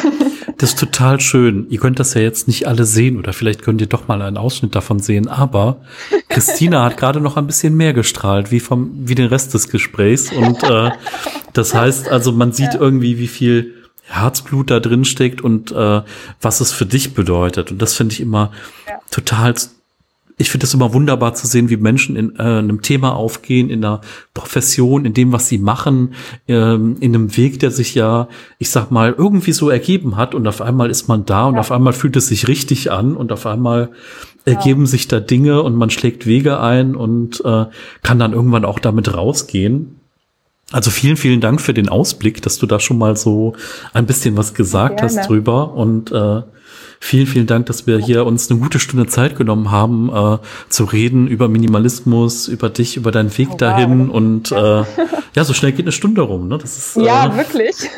[0.57, 1.67] Das ist total schön.
[1.69, 4.37] Ihr könnt das ja jetzt nicht alle sehen oder vielleicht könnt ihr doch mal einen
[4.37, 5.81] Ausschnitt davon sehen, aber
[6.29, 10.31] Christina hat gerade noch ein bisschen mehr gestrahlt, wie vom, wie den Rest des Gesprächs.
[10.31, 10.91] Und äh,
[11.51, 12.79] das heißt also, man sieht ja.
[12.79, 13.73] irgendwie, wie viel
[14.03, 16.01] Herzblut da drin steckt und äh,
[16.39, 17.71] was es für dich bedeutet.
[17.71, 18.51] Und das finde ich immer
[18.87, 18.99] ja.
[19.11, 19.55] total
[20.37, 23.83] ich finde es immer wunderbar zu sehen, wie Menschen in äh, einem Thema aufgehen, in
[23.83, 24.01] einer
[24.33, 26.13] Profession, in dem, was sie machen,
[26.47, 28.27] ähm, in einem Weg, der sich ja,
[28.57, 31.59] ich sag mal, irgendwie so ergeben hat und auf einmal ist man da und ja.
[31.59, 33.91] auf einmal fühlt es sich richtig an und auf einmal
[34.45, 34.87] ergeben ja.
[34.87, 37.65] sich da Dinge und man schlägt Wege ein und äh,
[38.01, 39.99] kann dann irgendwann auch damit rausgehen.
[40.71, 43.53] Also vielen, vielen Dank für den Ausblick, dass du da schon mal so
[43.93, 45.17] ein bisschen was gesagt Gerne.
[45.17, 46.41] hast drüber und äh,
[47.03, 50.37] Vielen, vielen Dank, dass wir hier uns eine gute Stunde Zeit genommen haben, äh,
[50.69, 54.07] zu reden über Minimalismus, über dich, über deinen Weg oh, dahin.
[54.07, 54.15] Wow.
[54.15, 54.83] Und äh,
[55.35, 56.47] ja, so schnell geht eine Stunde rum.
[56.47, 56.57] Ne?
[56.57, 57.75] Das ist, ja, äh, wirklich.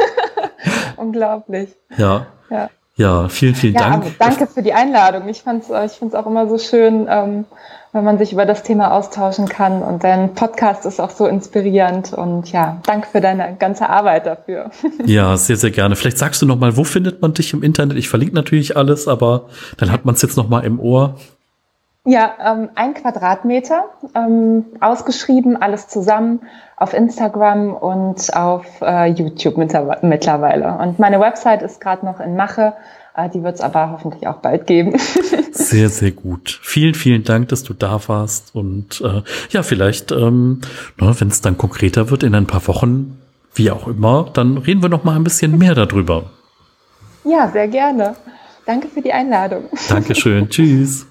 [0.95, 1.69] Unglaublich.
[1.99, 2.25] Ja.
[2.49, 2.71] ja.
[2.97, 4.17] Ja, vielen, vielen ja, Dank.
[4.19, 5.27] Danke für die Einladung.
[5.27, 7.43] Ich fand es ich find's auch immer so schön, ähm,
[7.91, 9.81] wenn man sich über das Thema austauschen kann.
[9.81, 12.13] Und dein Podcast ist auch so inspirierend.
[12.13, 14.71] Und ja, danke für deine ganze Arbeit dafür.
[15.05, 15.95] Ja, sehr, sehr gerne.
[15.95, 17.97] Vielleicht sagst du noch mal, wo findet man dich im Internet?
[17.97, 21.17] Ich verlinke natürlich alles, aber dann hat man es jetzt noch mal im Ohr.
[22.07, 26.41] Ja, ähm, ein Quadratmeter, ähm, ausgeschrieben, alles zusammen
[26.77, 30.77] auf Instagram und auf äh, YouTube mittlerweile.
[30.77, 32.73] Und meine Website ist gerade noch in Mache,
[33.15, 34.93] äh, die wird es aber hoffentlich auch bald geben.
[35.51, 36.59] sehr, sehr gut.
[36.61, 38.53] Vielen, vielen Dank, dass du da warst.
[38.53, 40.61] Und äh, ja, vielleicht, ähm,
[40.97, 43.19] wenn es dann konkreter wird in ein paar Wochen,
[43.55, 46.25] wie auch immer, dann reden wir noch mal ein bisschen mehr darüber.
[47.23, 48.15] Ja, sehr gerne.
[48.65, 49.65] Danke für die Einladung.
[49.89, 50.49] Dankeschön.
[50.49, 51.07] Tschüss.